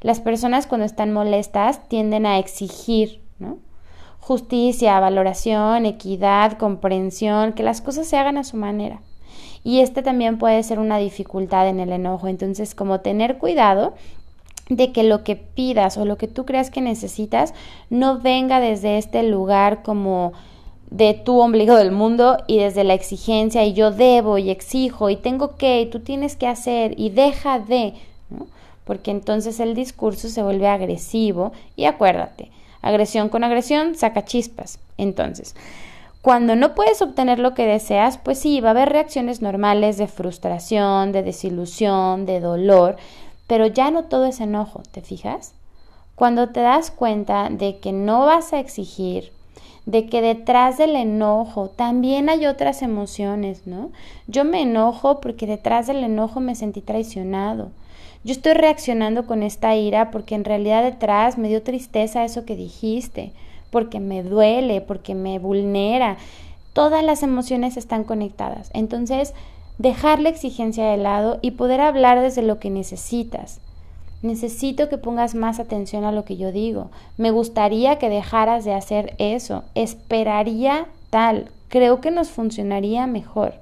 Las 0.00 0.20
personas 0.20 0.66
cuando 0.66 0.86
están 0.86 1.12
molestas 1.12 1.88
tienden 1.88 2.24
a 2.26 2.38
exigir, 2.38 3.20
justicia, 4.20 5.00
valoración, 5.00 5.84
equidad, 5.84 6.52
comprensión, 6.52 7.52
que 7.52 7.64
las 7.64 7.80
cosas 7.82 8.06
se 8.06 8.16
hagan 8.16 8.38
a 8.38 8.44
su 8.44 8.56
manera. 8.56 9.00
Y 9.64 9.80
este 9.80 10.02
también 10.02 10.38
puede 10.38 10.62
ser 10.62 10.78
una 10.78 10.98
dificultad 10.98 11.68
en 11.68 11.80
el 11.80 11.92
enojo. 11.92 12.28
Entonces, 12.28 12.74
como 12.74 13.00
tener 13.00 13.38
cuidado 13.38 13.94
de 14.68 14.92
que 14.92 15.02
lo 15.02 15.22
que 15.24 15.36
pidas 15.36 15.96
o 15.96 16.04
lo 16.04 16.16
que 16.16 16.28
tú 16.28 16.44
creas 16.44 16.70
que 16.70 16.80
necesitas 16.80 17.54
no 17.90 18.18
venga 18.18 18.60
desde 18.60 18.98
este 18.98 19.22
lugar 19.22 19.82
como 19.82 20.32
de 20.90 21.14
tu 21.14 21.40
ombligo 21.40 21.76
del 21.76 21.90
mundo 21.90 22.38
y 22.46 22.58
desde 22.58 22.84
la 22.84 22.94
exigencia 22.94 23.64
y 23.64 23.72
yo 23.72 23.90
debo 23.90 24.38
y 24.38 24.50
exijo 24.50 25.10
y 25.10 25.16
tengo 25.16 25.56
que 25.56 25.80
y 25.80 25.86
tú 25.86 26.00
tienes 26.00 26.36
que 26.36 26.46
hacer 26.46 26.98
y 26.98 27.10
deja 27.10 27.58
de, 27.58 27.94
porque 28.84 29.10
entonces 29.10 29.58
el 29.58 29.74
discurso 29.74 30.28
se 30.28 30.42
vuelve 30.42 30.68
agresivo 30.68 31.52
y 31.76 31.86
acuérdate, 31.86 32.50
Agresión 32.82 33.28
con 33.28 33.44
agresión 33.44 33.94
saca 33.94 34.24
chispas. 34.24 34.80
Entonces, 34.98 35.54
cuando 36.22 36.54
no 36.54 36.76
puedes 36.76 37.02
obtener 37.02 37.40
lo 37.40 37.52
que 37.52 37.66
deseas, 37.66 38.16
pues 38.16 38.38
sí, 38.38 38.60
va 38.60 38.68
a 38.68 38.70
haber 38.70 38.90
reacciones 38.90 39.42
normales 39.42 39.98
de 39.98 40.06
frustración, 40.06 41.10
de 41.10 41.24
desilusión, 41.24 42.26
de 42.26 42.38
dolor, 42.38 42.96
pero 43.48 43.66
ya 43.66 43.90
no 43.90 44.04
todo 44.04 44.26
es 44.26 44.40
enojo, 44.40 44.82
¿te 44.92 45.00
fijas? 45.00 45.54
Cuando 46.14 46.50
te 46.50 46.60
das 46.60 46.92
cuenta 46.92 47.48
de 47.50 47.78
que 47.80 47.92
no 47.92 48.20
vas 48.20 48.52
a 48.52 48.60
exigir, 48.60 49.32
de 49.84 50.06
que 50.06 50.22
detrás 50.22 50.78
del 50.78 50.94
enojo 50.94 51.70
también 51.70 52.28
hay 52.28 52.46
otras 52.46 52.82
emociones, 52.82 53.66
¿no? 53.66 53.90
Yo 54.28 54.44
me 54.44 54.62
enojo 54.62 55.20
porque 55.20 55.48
detrás 55.48 55.88
del 55.88 56.04
enojo 56.04 56.38
me 56.38 56.54
sentí 56.54 56.82
traicionado. 56.82 57.72
Yo 58.22 58.30
estoy 58.30 58.52
reaccionando 58.52 59.26
con 59.26 59.42
esta 59.42 59.74
ira 59.74 60.12
porque 60.12 60.36
en 60.36 60.44
realidad 60.44 60.84
detrás 60.84 61.36
me 61.36 61.48
dio 61.48 61.64
tristeza 61.64 62.24
eso 62.24 62.44
que 62.44 62.54
dijiste, 62.54 63.32
porque 63.72 63.98
me 63.98 64.22
duele, 64.22 64.82
porque 64.82 65.16
me 65.16 65.38
vulnera. 65.38 66.18
Todas 66.74 67.02
las 67.02 67.22
emociones 67.22 67.76
están 67.76 68.04
conectadas. 68.04 68.70
Entonces, 68.74 69.32
dejar 69.78 70.20
la 70.20 70.28
exigencia 70.28 70.84
de 70.84 70.98
lado 70.98 71.38
y 71.40 71.52
poder 71.52 71.80
hablar 71.80 72.20
desde 72.20 72.42
lo 72.42 72.60
que 72.60 72.68
necesitas. 72.68 73.60
Necesito 74.20 74.88
que 74.90 74.98
pongas 74.98 75.34
más 75.34 75.58
atención 75.58 76.04
a 76.04 76.12
lo 76.12 76.24
que 76.24 76.36
yo 76.36 76.52
digo. 76.52 76.90
Me 77.16 77.30
gustaría 77.30 77.98
que 77.98 78.10
dejaras 78.10 78.64
de 78.64 78.74
hacer 78.74 79.14
eso. 79.18 79.64
Esperaría 79.74 80.86
tal. 81.08 81.50
Creo 81.68 82.02
que 82.02 82.10
nos 82.10 82.28
funcionaría 82.28 83.06
mejor. 83.06 83.54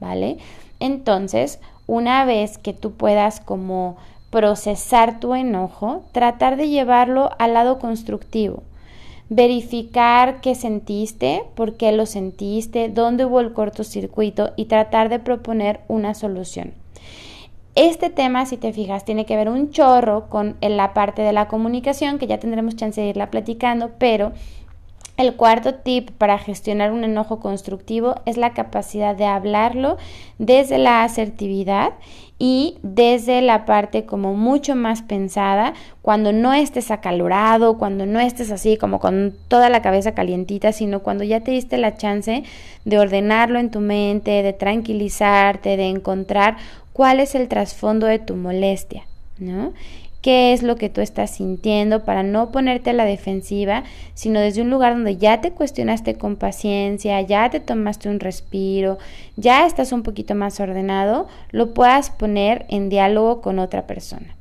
¿Vale? 0.00 0.38
Entonces, 0.78 1.58
una 1.88 2.24
vez 2.24 2.58
que 2.58 2.72
tú 2.72 2.92
puedas 2.92 3.40
como 3.40 3.96
procesar 4.30 5.18
tu 5.18 5.34
enojo, 5.34 6.04
tratar 6.12 6.56
de 6.56 6.68
llevarlo 6.68 7.30
al 7.38 7.54
lado 7.54 7.80
constructivo. 7.80 8.62
Verificar 9.30 10.40
qué 10.40 10.54
sentiste, 10.54 11.42
por 11.54 11.74
qué 11.74 11.92
lo 11.92 12.06
sentiste, 12.06 12.88
dónde 12.88 13.26
hubo 13.26 13.40
el 13.40 13.52
cortocircuito 13.52 14.52
y 14.56 14.64
tratar 14.64 15.10
de 15.10 15.18
proponer 15.18 15.80
una 15.86 16.14
solución. 16.14 16.72
Este 17.74 18.10
tema, 18.10 18.44
si 18.46 18.56
te 18.56 18.72
fijas, 18.72 19.04
tiene 19.04 19.24
que 19.24 19.36
ver 19.36 19.48
un 19.48 19.70
chorro 19.70 20.28
con 20.28 20.56
la 20.60 20.94
parte 20.94 21.22
de 21.22 21.32
la 21.32 21.46
comunicación, 21.46 22.18
que 22.18 22.26
ya 22.26 22.40
tendremos 22.40 22.74
chance 22.74 23.00
de 23.00 23.08
irla 23.08 23.30
platicando, 23.30 23.90
pero 23.98 24.32
el 25.18 25.34
cuarto 25.34 25.74
tip 25.74 26.12
para 26.12 26.38
gestionar 26.38 26.92
un 26.92 27.02
enojo 27.02 27.40
constructivo 27.40 28.14
es 28.24 28.36
la 28.36 28.54
capacidad 28.54 29.16
de 29.16 29.26
hablarlo 29.26 29.98
desde 30.38 30.78
la 30.78 31.02
asertividad 31.02 31.92
y 32.38 32.78
desde 32.82 33.42
la 33.42 33.66
parte 33.66 34.06
como 34.06 34.34
mucho 34.34 34.76
más 34.76 35.02
pensada, 35.02 35.74
cuando 36.02 36.32
no 36.32 36.54
estés 36.54 36.92
acalorado, 36.92 37.78
cuando 37.78 38.06
no 38.06 38.20
estés 38.20 38.52
así 38.52 38.76
como 38.76 39.00
con 39.00 39.34
toda 39.48 39.68
la 39.70 39.82
cabeza 39.82 40.14
calientita, 40.14 40.70
sino 40.70 41.00
cuando 41.00 41.24
ya 41.24 41.40
te 41.40 41.50
diste 41.50 41.78
la 41.78 41.96
chance 41.96 42.44
de 42.84 42.98
ordenarlo 42.98 43.58
en 43.58 43.72
tu 43.72 43.80
mente, 43.80 44.44
de 44.44 44.52
tranquilizarte, 44.52 45.76
de 45.76 45.88
encontrar 45.88 46.58
cuál 46.92 47.18
es 47.18 47.34
el 47.34 47.48
trasfondo 47.48 48.06
de 48.06 48.20
tu 48.20 48.36
molestia, 48.36 49.02
¿no? 49.38 49.72
Qué 50.22 50.52
es 50.52 50.62
lo 50.62 50.76
que 50.76 50.88
tú 50.88 51.00
estás 51.00 51.30
sintiendo 51.30 52.04
para 52.04 52.22
no 52.22 52.50
ponerte 52.50 52.90
a 52.90 52.94
la 52.94 53.04
defensiva, 53.04 53.84
sino 54.14 54.40
desde 54.40 54.62
un 54.62 54.70
lugar 54.70 54.94
donde 54.94 55.16
ya 55.16 55.40
te 55.40 55.52
cuestionaste 55.52 56.14
con 56.14 56.36
paciencia, 56.36 57.20
ya 57.20 57.50
te 57.50 57.60
tomaste 57.60 58.08
un 58.08 58.20
respiro, 58.20 58.98
ya 59.36 59.66
estás 59.66 59.92
un 59.92 60.02
poquito 60.02 60.34
más 60.34 60.58
ordenado, 60.60 61.28
lo 61.50 61.72
puedas 61.74 62.10
poner 62.10 62.66
en 62.68 62.88
diálogo 62.88 63.40
con 63.40 63.58
otra 63.58 63.86
persona. 63.86 64.34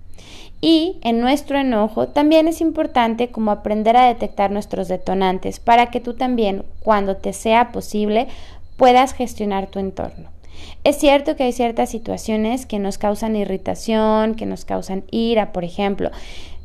Y 0.59 0.97
en 1.03 1.21
nuestro 1.21 1.59
enojo 1.59 2.07
también 2.07 2.47
es 2.47 2.61
importante 2.61 3.29
como 3.29 3.51
aprender 3.51 3.95
a 3.95 4.07
detectar 4.07 4.49
nuestros 4.49 4.87
detonantes 4.87 5.59
para 5.59 5.91
que 5.91 5.99
tú 5.99 6.15
también, 6.15 6.63
cuando 6.79 7.17
te 7.17 7.31
sea 7.33 7.71
posible, 7.71 8.27
puedas 8.75 9.13
gestionar 9.13 9.67
tu 9.67 9.77
entorno. 9.77 10.29
Es 10.83 10.97
cierto 10.97 11.35
que 11.35 11.43
hay 11.43 11.51
ciertas 11.51 11.89
situaciones 11.89 12.65
que 12.65 12.79
nos 12.79 12.97
causan 12.97 13.35
irritación, 13.35 14.35
que 14.35 14.45
nos 14.45 14.65
causan 14.65 15.03
ira, 15.11 15.51
por 15.51 15.63
ejemplo, 15.63 16.11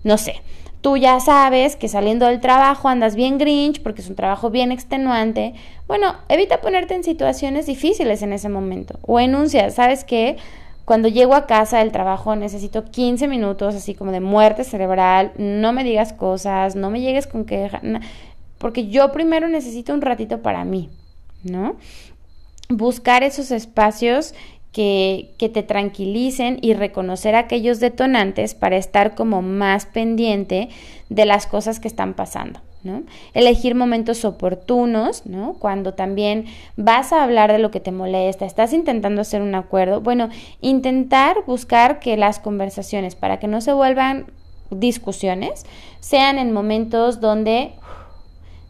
no 0.04 0.18
sé, 0.18 0.42
tú 0.82 0.96
ya 0.96 1.20
sabes 1.20 1.76
que 1.76 1.88
saliendo 1.88 2.26
del 2.26 2.40
trabajo 2.40 2.88
andas 2.88 3.14
bien 3.14 3.38
grinch 3.38 3.82
porque 3.82 4.02
es 4.02 4.08
un 4.08 4.16
trabajo 4.16 4.50
bien 4.50 4.72
extenuante, 4.72 5.54
bueno, 5.86 6.16
evita 6.28 6.60
ponerte 6.60 6.94
en 6.94 7.04
situaciones 7.04 7.66
difíciles 7.66 8.20
en 8.22 8.32
ese 8.32 8.48
momento 8.48 8.98
o 9.02 9.20
enuncia, 9.20 9.70
¿sabes 9.70 10.04
qué? 10.04 10.36
Cuando 10.84 11.06
llego 11.06 11.34
a 11.34 11.46
casa 11.46 11.78
del 11.78 11.92
trabajo 11.92 12.34
necesito 12.34 12.84
15 12.84 13.28
minutos 13.28 13.76
así 13.76 13.94
como 13.94 14.10
de 14.10 14.20
muerte 14.20 14.64
cerebral, 14.64 15.32
no 15.38 15.72
me 15.72 15.84
digas 15.84 16.12
cosas, 16.12 16.74
no 16.74 16.90
me 16.90 17.00
llegues 17.00 17.28
con 17.28 17.44
queja, 17.44 17.80
porque 18.58 18.88
yo 18.88 19.12
primero 19.12 19.48
necesito 19.48 19.94
un 19.94 20.02
ratito 20.02 20.42
para 20.42 20.64
mí, 20.64 20.90
¿no? 21.44 21.76
Buscar 22.76 23.22
esos 23.22 23.50
espacios 23.50 24.34
que, 24.72 25.34
que, 25.38 25.48
te 25.48 25.62
tranquilicen 25.62 26.58
y 26.62 26.74
reconocer 26.74 27.34
aquellos 27.34 27.78
detonantes 27.78 28.54
para 28.54 28.76
estar 28.76 29.14
como 29.14 29.42
más 29.42 29.86
pendiente 29.86 30.70
de 31.10 31.26
las 31.26 31.46
cosas 31.46 31.78
que 31.78 31.88
están 31.88 32.14
pasando. 32.14 32.60
¿no? 32.84 33.02
Elegir 33.32 33.74
momentos 33.74 34.24
oportunos, 34.24 35.24
¿no? 35.26 35.54
Cuando 35.54 35.94
también 35.94 36.46
vas 36.76 37.12
a 37.12 37.22
hablar 37.22 37.52
de 37.52 37.58
lo 37.58 37.70
que 37.70 37.80
te 37.80 37.92
molesta, 37.92 38.44
estás 38.44 38.72
intentando 38.72 39.20
hacer 39.20 39.40
un 39.40 39.54
acuerdo, 39.54 40.00
bueno, 40.00 40.30
intentar 40.60 41.44
buscar 41.46 42.00
que 42.00 42.16
las 42.16 42.40
conversaciones, 42.40 43.14
para 43.14 43.38
que 43.38 43.46
no 43.46 43.60
se 43.60 43.72
vuelvan 43.72 44.26
discusiones, 44.70 45.64
sean 46.00 46.38
en 46.38 46.52
momentos 46.52 47.20
donde 47.20 47.72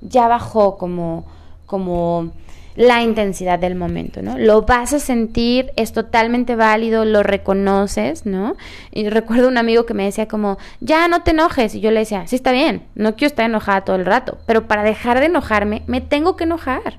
ya 0.03 0.29
bajó 0.29 0.77
como, 0.77 1.25
como 1.65 2.33
la 2.75 3.03
intensidad 3.03 3.59
del 3.59 3.75
momento, 3.75 4.23
¿no? 4.23 4.39
Lo 4.39 4.63
vas 4.63 4.93
a 4.93 4.99
sentir, 4.99 5.73
es 5.77 5.93
totalmente 5.93 6.57
válido, 6.57 7.05
lo 7.05 7.23
reconoces, 7.23 8.27
¿no? 8.27 8.57
Y 8.93 9.09
recuerdo 9.09 9.49
un 9.49 9.59
amigo 9.59 9.85
que 9.87 9.95
me 9.95 10.05
decía 10.05 10.29
como, 10.29 10.59
ya 10.81 11.09
no 11.09 11.23
te 11.23 11.33
enojes, 11.33 11.75
y 11.75 11.81
yo 11.81 11.91
le 11.91 12.01
decía, 12.01 12.27
sí 12.27 12.37
está 12.37 12.53
bien, 12.53 12.83
no 12.95 13.15
quiero 13.15 13.29
estar 13.29 13.47
enojada 13.47 13.83
todo 13.83 13.97
el 13.97 14.07
rato, 14.07 14.39
pero 14.47 14.67
para 14.67 14.83
dejar 14.83 15.21
de 15.21 15.27
enojarme, 15.27 15.83
me 15.87 16.01
tengo 16.01 16.37
que 16.37 16.45
enojar. 16.45 16.99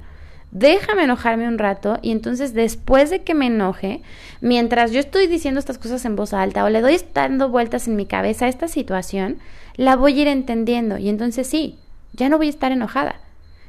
Déjame 0.51 1.05
enojarme 1.05 1.47
un 1.47 1.57
rato 1.57 1.97
y 2.03 2.11
entonces 2.11 2.53
después 2.53 3.09
de 3.09 3.23
que 3.23 3.33
me 3.33 3.47
enoje, 3.47 4.03
mientras 4.39 4.91
yo 4.91 4.99
estoy 4.99 5.25
diciendo 5.25 5.59
estas 5.59 5.79
cosas 5.79 6.05
en 6.05 6.15
voz 6.15 6.31
alta 6.31 6.63
o 6.63 6.69
le 6.69 6.81
doy 6.81 6.99
dando 7.11 7.49
vueltas 7.49 7.87
en 7.87 7.95
mi 7.95 8.05
cabeza 8.05 8.45
a 8.45 8.49
esta 8.49 8.67
situación, 8.67 9.37
la 9.77 9.95
voy 9.95 10.19
a 10.19 10.21
ir 10.21 10.27
entendiendo 10.27 10.99
y 10.99 11.09
entonces 11.09 11.47
sí, 11.47 11.79
ya 12.11 12.29
no 12.29 12.37
voy 12.37 12.45
a 12.45 12.49
estar 12.51 12.71
enojada 12.71 13.15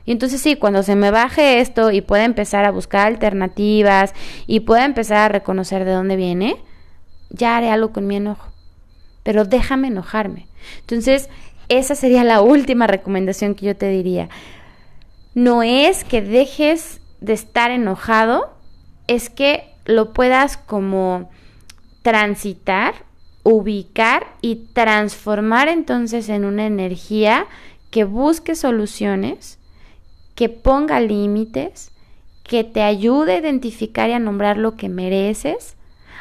Y 0.04 0.12
entonces 0.12 0.40
sí, 0.40 0.56
cuando 0.56 0.82
se 0.82 0.96
me 0.96 1.10
baje 1.10 1.60
esto 1.60 1.90
y 1.90 2.00
pueda 2.00 2.24
empezar 2.24 2.64
a 2.64 2.70
buscar 2.70 3.06
alternativas 3.06 4.12
y 4.46 4.60
pueda 4.60 4.84
empezar 4.84 5.18
a 5.18 5.28
reconocer 5.28 5.84
de 5.84 5.92
dónde 5.92 6.16
viene, 6.16 6.56
ya 7.30 7.56
haré 7.56 7.70
algo 7.70 7.92
con 7.92 8.06
mi 8.06 8.16
enojo. 8.16 8.52
Pero 9.22 9.44
déjame 9.44 9.88
enojarme. 9.88 10.46
Entonces, 10.80 11.30
esa 11.68 11.94
sería 11.94 12.24
la 12.24 12.42
última 12.42 12.86
recomendación 12.86 13.54
que 13.54 13.66
yo 13.66 13.76
te 13.76 13.88
diría. 13.88 14.28
No 15.34 15.62
es 15.62 16.04
que 16.04 16.20
dejes 16.20 17.00
de 17.20 17.32
estar 17.32 17.70
enojado, 17.70 18.54
es 19.06 19.30
que 19.30 19.74
lo 19.86 20.12
puedas 20.12 20.56
como 20.56 21.30
transitar, 22.02 22.94
ubicar 23.42 24.26
y 24.40 24.66
transformar 24.72 25.68
entonces 25.68 26.28
en 26.28 26.44
una 26.44 26.66
energía 26.66 27.46
que 27.90 28.04
busque 28.04 28.54
soluciones, 28.54 29.58
que 30.34 30.48
ponga 30.48 31.00
límites, 31.00 31.92
que 32.42 32.64
te 32.64 32.82
ayude 32.82 33.34
a 33.34 33.38
identificar 33.38 34.10
y 34.10 34.12
a 34.12 34.18
nombrar 34.18 34.58
lo 34.58 34.76
que 34.76 34.88
mereces, 34.88 35.76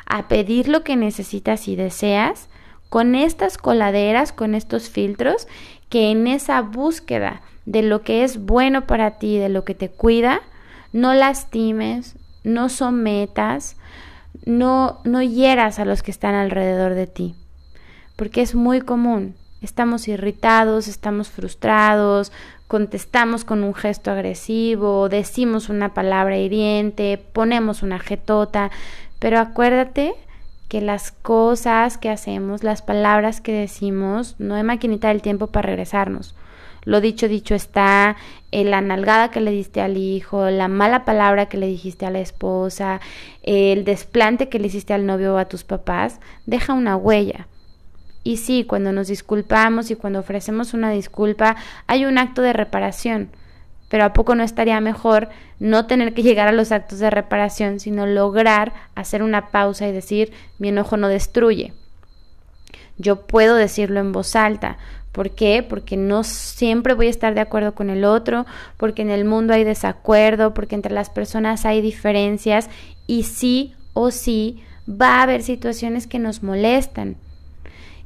a 0.05 0.28
pedir 0.28 0.68
lo 0.68 0.84
que 0.84 0.95
necesitas 0.95 1.68
y 1.68 1.76
deseas, 1.76 2.49
con 2.89 3.16
estas 3.16 3.57
coladeras, 3.57 4.32
con 4.32 4.53
estos 4.53 4.89
filtros, 4.89 5.47
que 5.89 6.11
en 6.11 6.28
esa 6.28 6.61
búsqueda 6.61 7.41
de 7.66 7.82
lo 7.82 8.01
que 8.01 8.24
es 8.24 8.45
bueno 8.45 8.86
para 8.86 9.18
ti, 9.18 9.38
de 9.38 9.49
lo 9.49 9.66
que 9.66 9.76
te 9.76 9.89
cuida, 9.89 10.41
no 10.91 11.14
lastimes, 11.14 12.16
no 12.43 12.70
sometas, 12.70 13.78
no, 14.45 14.99
no 15.05 15.22
hieras 15.22 15.80
a 15.80 15.86
los 15.86 16.03
que 16.03 16.11
están 16.11 16.36
alrededor 16.36 16.93
de 16.93 17.07
ti, 17.07 17.36
porque 18.16 18.41
es 18.41 18.55
muy 18.55 18.82
común. 18.82 19.36
Estamos 19.64 20.09
irritados, 20.09 20.89
estamos 20.89 21.30
frustrados, 21.30 22.34
contestamos 22.68 23.45
con 23.45 23.64
un 23.64 23.74
gesto 23.74 24.11
agresivo, 24.11 25.07
decimos 25.07 25.70
una 25.70 25.93
palabra 25.93 26.38
hiriente, 26.38 27.18
ponemos 27.32 27.82
una 27.82 27.97
jetota, 27.97 28.72
pero 29.20 29.39
acuérdate 29.39 30.16
que 30.68 30.82
las 30.82 31.14
cosas 31.14 31.97
que 31.97 32.09
hacemos, 32.09 32.61
las 32.61 32.82
palabras 32.82 33.39
que 33.39 33.53
decimos, 33.53 34.36
no 34.38 34.55
hay 34.55 34.64
maquinita 34.64 35.07
del 35.07 35.22
tiempo 35.22 35.47
para 35.47 35.68
regresarnos. 35.68 36.36
Lo 36.84 36.99
dicho, 36.99 37.30
dicho 37.30 37.55
está, 37.55 38.18
eh, 38.51 38.66
la 38.66 38.82
nalgada 38.82 39.32
que 39.32 39.39
le 39.39 39.51
diste 39.51 39.80
al 39.80 39.95
hijo, 39.95 40.49
la 40.49 40.68
mala 40.68 41.05
palabra 41.05 41.45
que 41.45 41.55
le 41.55 41.68
dijiste 41.68 42.05
a 42.05 42.11
la 42.11 42.20
esposa, 42.20 42.99
el 43.43 43.86
desplante 43.86 44.49
que 44.49 44.59
le 44.59 44.68
hiciste 44.68 44.93
al 44.93 45.05
novio 45.05 45.36
o 45.36 45.38
a 45.38 45.45
tus 45.45 45.64
papás, 45.64 46.20
deja 46.45 46.74
una 46.74 46.97
huella. 46.97 47.47
Y 48.24 48.38
sí, 48.38 48.63
cuando 48.63 48.91
nos 48.91 49.07
disculpamos 49.07 49.91
y 49.91 49.95
cuando 49.95 50.19
ofrecemos 50.19 50.74
una 50.74 50.91
disculpa, 50.91 51.55
hay 51.88 52.05
un 52.05 52.17
acto 52.17 52.41
de 52.41 52.53
reparación 52.53 53.30
pero 53.93 54.05
¿a 54.05 54.13
poco 54.13 54.34
no 54.34 54.41
estaría 54.41 54.82
mejor 54.82 55.30
no 55.59 55.86
tener 55.86 56.15
que 56.15 56.24
llegar 56.24 56.47
a 56.47 56.51
los 56.51 56.71
actos 56.71 56.97
de 56.97 57.11
reparación, 57.11 57.80
sino 57.80 58.07
lograr 58.07 58.74
hacer 58.95 59.21
una 59.21 59.51
pausa 59.51 59.88
y 59.88 59.91
decir, 59.91 60.34
mi 60.57 60.69
enojo 60.69 60.97
no 60.97 61.09
destruye? 61.09 61.74
Yo 62.97 63.28
puedo 63.28 63.53
decirlo 63.53 63.99
en 63.99 64.11
voz 64.11 64.36
alta. 64.36 64.80
¿Por 65.11 65.36
qué? 65.36 65.61
Porque 65.61 65.95
no 65.95 66.24
siempre 66.24 66.95
voy 66.95 67.05
a 67.05 67.11
estar 67.11 67.36
de 67.36 67.41
acuerdo 67.41 67.76
con 67.76 67.91
el 67.91 68.03
otro, 68.03 68.47
porque 68.78 69.03
en 69.03 69.11
el 69.11 69.26
mundo 69.26 69.53
hay 69.53 69.63
desacuerdo, 69.63 70.55
porque 70.55 70.74
entre 70.74 70.91
las 70.91 71.11
personas 71.11 71.63
hay 71.63 71.80
diferencias 71.80 72.71
y 73.05 73.21
sí 73.21 73.76
o 73.93 74.09
sí 74.09 74.63
va 74.89 75.19
a 75.19 75.21
haber 75.21 75.43
situaciones 75.43 76.07
que 76.07 76.17
nos 76.17 76.41
molestan. 76.41 77.15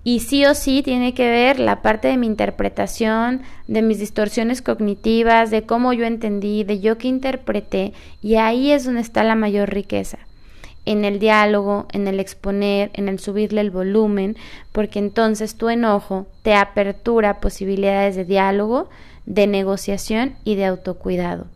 Y 0.07 0.21
sí 0.21 0.45
o 0.45 0.55
sí 0.55 0.83
tiene 0.83 1.13
que 1.13 1.29
ver 1.29 1.59
la 1.59 1.81
parte 1.81 2.07
de 2.07 2.15
mi 2.15 2.27
interpretación, 2.27 3.41
de 3.67 3.81
mis 3.81 3.99
distorsiones 3.99 4.61
cognitivas, 4.61 5.51
de 5.51 5.63
cómo 5.63 5.91
yo 5.91 6.05
entendí, 6.05 6.63
de 6.63 6.79
yo 6.79 6.97
que 6.97 7.09
interpreté. 7.09 7.91
Y 8.21 8.35
ahí 8.35 8.71
es 8.71 8.85
donde 8.85 9.01
está 9.01 9.25
la 9.25 9.35
mayor 9.35 9.69
riqueza. 9.69 10.17
En 10.85 11.03
el 11.03 11.19
diálogo, 11.19 11.87
en 11.91 12.07
el 12.07 12.21
exponer, 12.21 12.89
en 12.93 13.09
el 13.09 13.19
subirle 13.19 13.59
el 13.59 13.69
volumen, 13.69 14.37
porque 14.71 14.99
entonces 14.99 15.57
tu 15.57 15.67
enojo 15.67 16.25
te 16.41 16.55
apertura 16.55 17.41
posibilidades 17.41 18.15
de 18.15 18.23
diálogo, 18.23 18.89
de 19.25 19.45
negociación 19.45 20.37
y 20.45 20.55
de 20.55 20.67
autocuidado. 20.67 21.47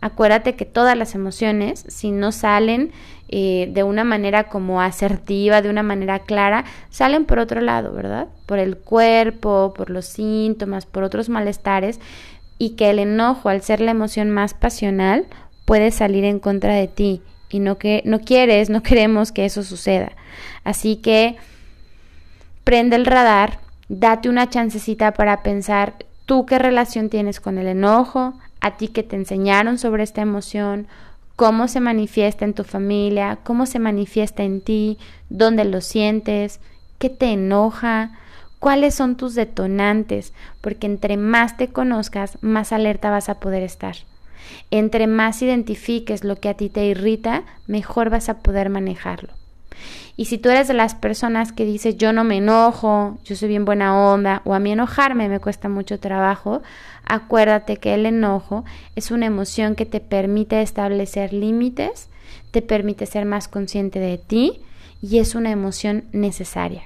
Acuérdate 0.00 0.54
que 0.54 0.64
todas 0.64 0.96
las 0.96 1.16
emociones, 1.16 1.84
si 1.88 2.12
no 2.12 2.30
salen 2.30 2.92
eh, 3.28 3.68
de 3.72 3.82
una 3.82 4.04
manera 4.04 4.44
como 4.44 4.80
asertiva, 4.80 5.60
de 5.60 5.68
una 5.68 5.82
manera 5.82 6.20
clara, 6.20 6.64
salen 6.88 7.26
por 7.26 7.38
otro 7.38 7.60
lado, 7.60 7.92
¿verdad? 7.92 8.28
Por 8.46 8.58
el 8.58 8.78
cuerpo, 8.78 9.74
por 9.76 9.90
los 9.90 10.06
síntomas, 10.06 10.86
por 10.86 11.02
otros 11.02 11.28
malestares, 11.28 12.00
y 12.58 12.70
que 12.70 12.90
el 12.90 12.98
enojo, 12.98 13.50
al 13.50 13.62
ser 13.62 13.80
la 13.80 13.90
emoción 13.90 14.30
más 14.30 14.54
pasional, 14.54 15.26
puede 15.64 15.90
salir 15.90 16.24
en 16.24 16.38
contra 16.38 16.74
de 16.74 16.88
ti. 16.88 17.22
Y 17.50 17.60
no 17.60 17.76
que 17.76 18.02
no 18.06 18.20
quieres, 18.20 18.70
no 18.70 18.82
queremos 18.82 19.30
que 19.30 19.44
eso 19.44 19.62
suceda. 19.62 20.12
Así 20.64 20.96
que 20.96 21.36
prende 22.64 22.96
el 22.96 23.06
radar, 23.06 23.60
date 23.88 24.28
una 24.28 24.48
chancecita 24.48 25.12
para 25.12 25.42
pensar 25.42 25.94
tú 26.24 26.46
qué 26.46 26.58
relación 26.58 27.10
tienes 27.10 27.40
con 27.40 27.58
el 27.58 27.66
enojo, 27.66 28.34
a 28.60 28.76
ti 28.76 28.88
que 28.88 29.02
te 29.02 29.16
enseñaron 29.16 29.78
sobre 29.78 30.02
esta 30.02 30.20
emoción, 30.20 30.86
cómo 31.38 31.68
se 31.68 31.78
manifiesta 31.78 32.44
en 32.44 32.52
tu 32.52 32.64
familia, 32.64 33.38
cómo 33.44 33.66
se 33.66 33.78
manifiesta 33.78 34.42
en 34.42 34.60
ti, 34.60 34.98
dónde 35.28 35.64
lo 35.64 35.80
sientes, 35.80 36.58
qué 36.98 37.10
te 37.10 37.26
enoja, 37.26 38.18
cuáles 38.58 38.96
son 38.96 39.16
tus 39.16 39.36
detonantes, 39.36 40.32
porque 40.60 40.88
entre 40.88 41.16
más 41.16 41.56
te 41.56 41.68
conozcas, 41.68 42.38
más 42.40 42.72
alerta 42.72 43.10
vas 43.10 43.28
a 43.28 43.38
poder 43.38 43.62
estar. 43.62 43.94
Entre 44.72 45.06
más 45.06 45.40
identifiques 45.40 46.24
lo 46.24 46.40
que 46.40 46.48
a 46.48 46.54
ti 46.54 46.70
te 46.70 46.86
irrita, 46.86 47.44
mejor 47.68 48.10
vas 48.10 48.28
a 48.28 48.40
poder 48.40 48.68
manejarlo. 48.68 49.32
Y 50.18 50.24
si 50.24 50.36
tú 50.36 50.48
eres 50.50 50.66
de 50.66 50.74
las 50.74 50.96
personas 50.96 51.52
que 51.52 51.64
dices 51.64 51.96
yo 51.96 52.12
no 52.12 52.24
me 52.24 52.38
enojo, 52.38 53.18
yo 53.24 53.36
soy 53.36 53.46
bien 53.46 53.64
buena 53.64 53.96
onda 53.96 54.42
o 54.44 54.52
a 54.52 54.58
mí 54.58 54.72
enojarme 54.72 55.28
me 55.28 55.38
cuesta 55.38 55.68
mucho 55.68 56.00
trabajo, 56.00 56.60
acuérdate 57.04 57.76
que 57.76 57.94
el 57.94 58.04
enojo 58.04 58.64
es 58.96 59.12
una 59.12 59.26
emoción 59.26 59.76
que 59.76 59.86
te 59.86 60.00
permite 60.00 60.60
establecer 60.60 61.32
límites, 61.32 62.08
te 62.50 62.62
permite 62.62 63.06
ser 63.06 63.26
más 63.26 63.46
consciente 63.46 64.00
de 64.00 64.18
ti 64.18 64.60
y 65.00 65.18
es 65.18 65.36
una 65.36 65.52
emoción 65.52 66.02
necesaria. 66.10 66.82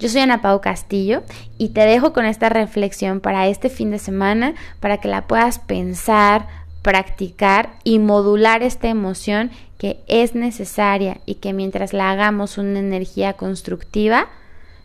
Yo 0.00 0.08
soy 0.08 0.22
Ana 0.22 0.42
Pau 0.42 0.60
Castillo 0.60 1.22
y 1.58 1.68
te 1.68 1.82
dejo 1.82 2.12
con 2.12 2.24
esta 2.24 2.48
reflexión 2.48 3.20
para 3.20 3.46
este 3.46 3.68
fin 3.68 3.92
de 3.92 4.00
semana 4.00 4.56
para 4.80 4.96
que 4.98 5.06
la 5.06 5.28
puedas 5.28 5.60
pensar, 5.60 6.48
practicar 6.82 7.76
y 7.84 8.00
modular 8.00 8.64
esta 8.64 8.88
emoción 8.88 9.52
que 9.84 10.02
es 10.06 10.34
necesaria 10.34 11.18
y 11.26 11.34
que 11.34 11.52
mientras 11.52 11.92
la 11.92 12.10
hagamos 12.10 12.56
una 12.56 12.78
energía 12.78 13.34
constructiva, 13.34 14.28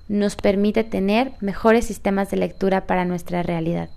nos 0.10 0.36
permite 0.36 0.84
tener 0.84 1.32
mejores 1.39 1.86
sistemas 1.86 2.30
de 2.32 2.36
lectura 2.36 2.86
para 2.86 3.06
nuestra 3.06 3.41
realidad. 3.41 3.88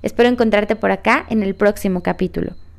Espero 0.00 0.30
encontrarte 0.30 0.74
por 0.74 0.90
acá 0.90 1.26
en 1.28 1.42
el 1.42 1.54
próximo 1.54 2.02
capítulo. 2.02 2.54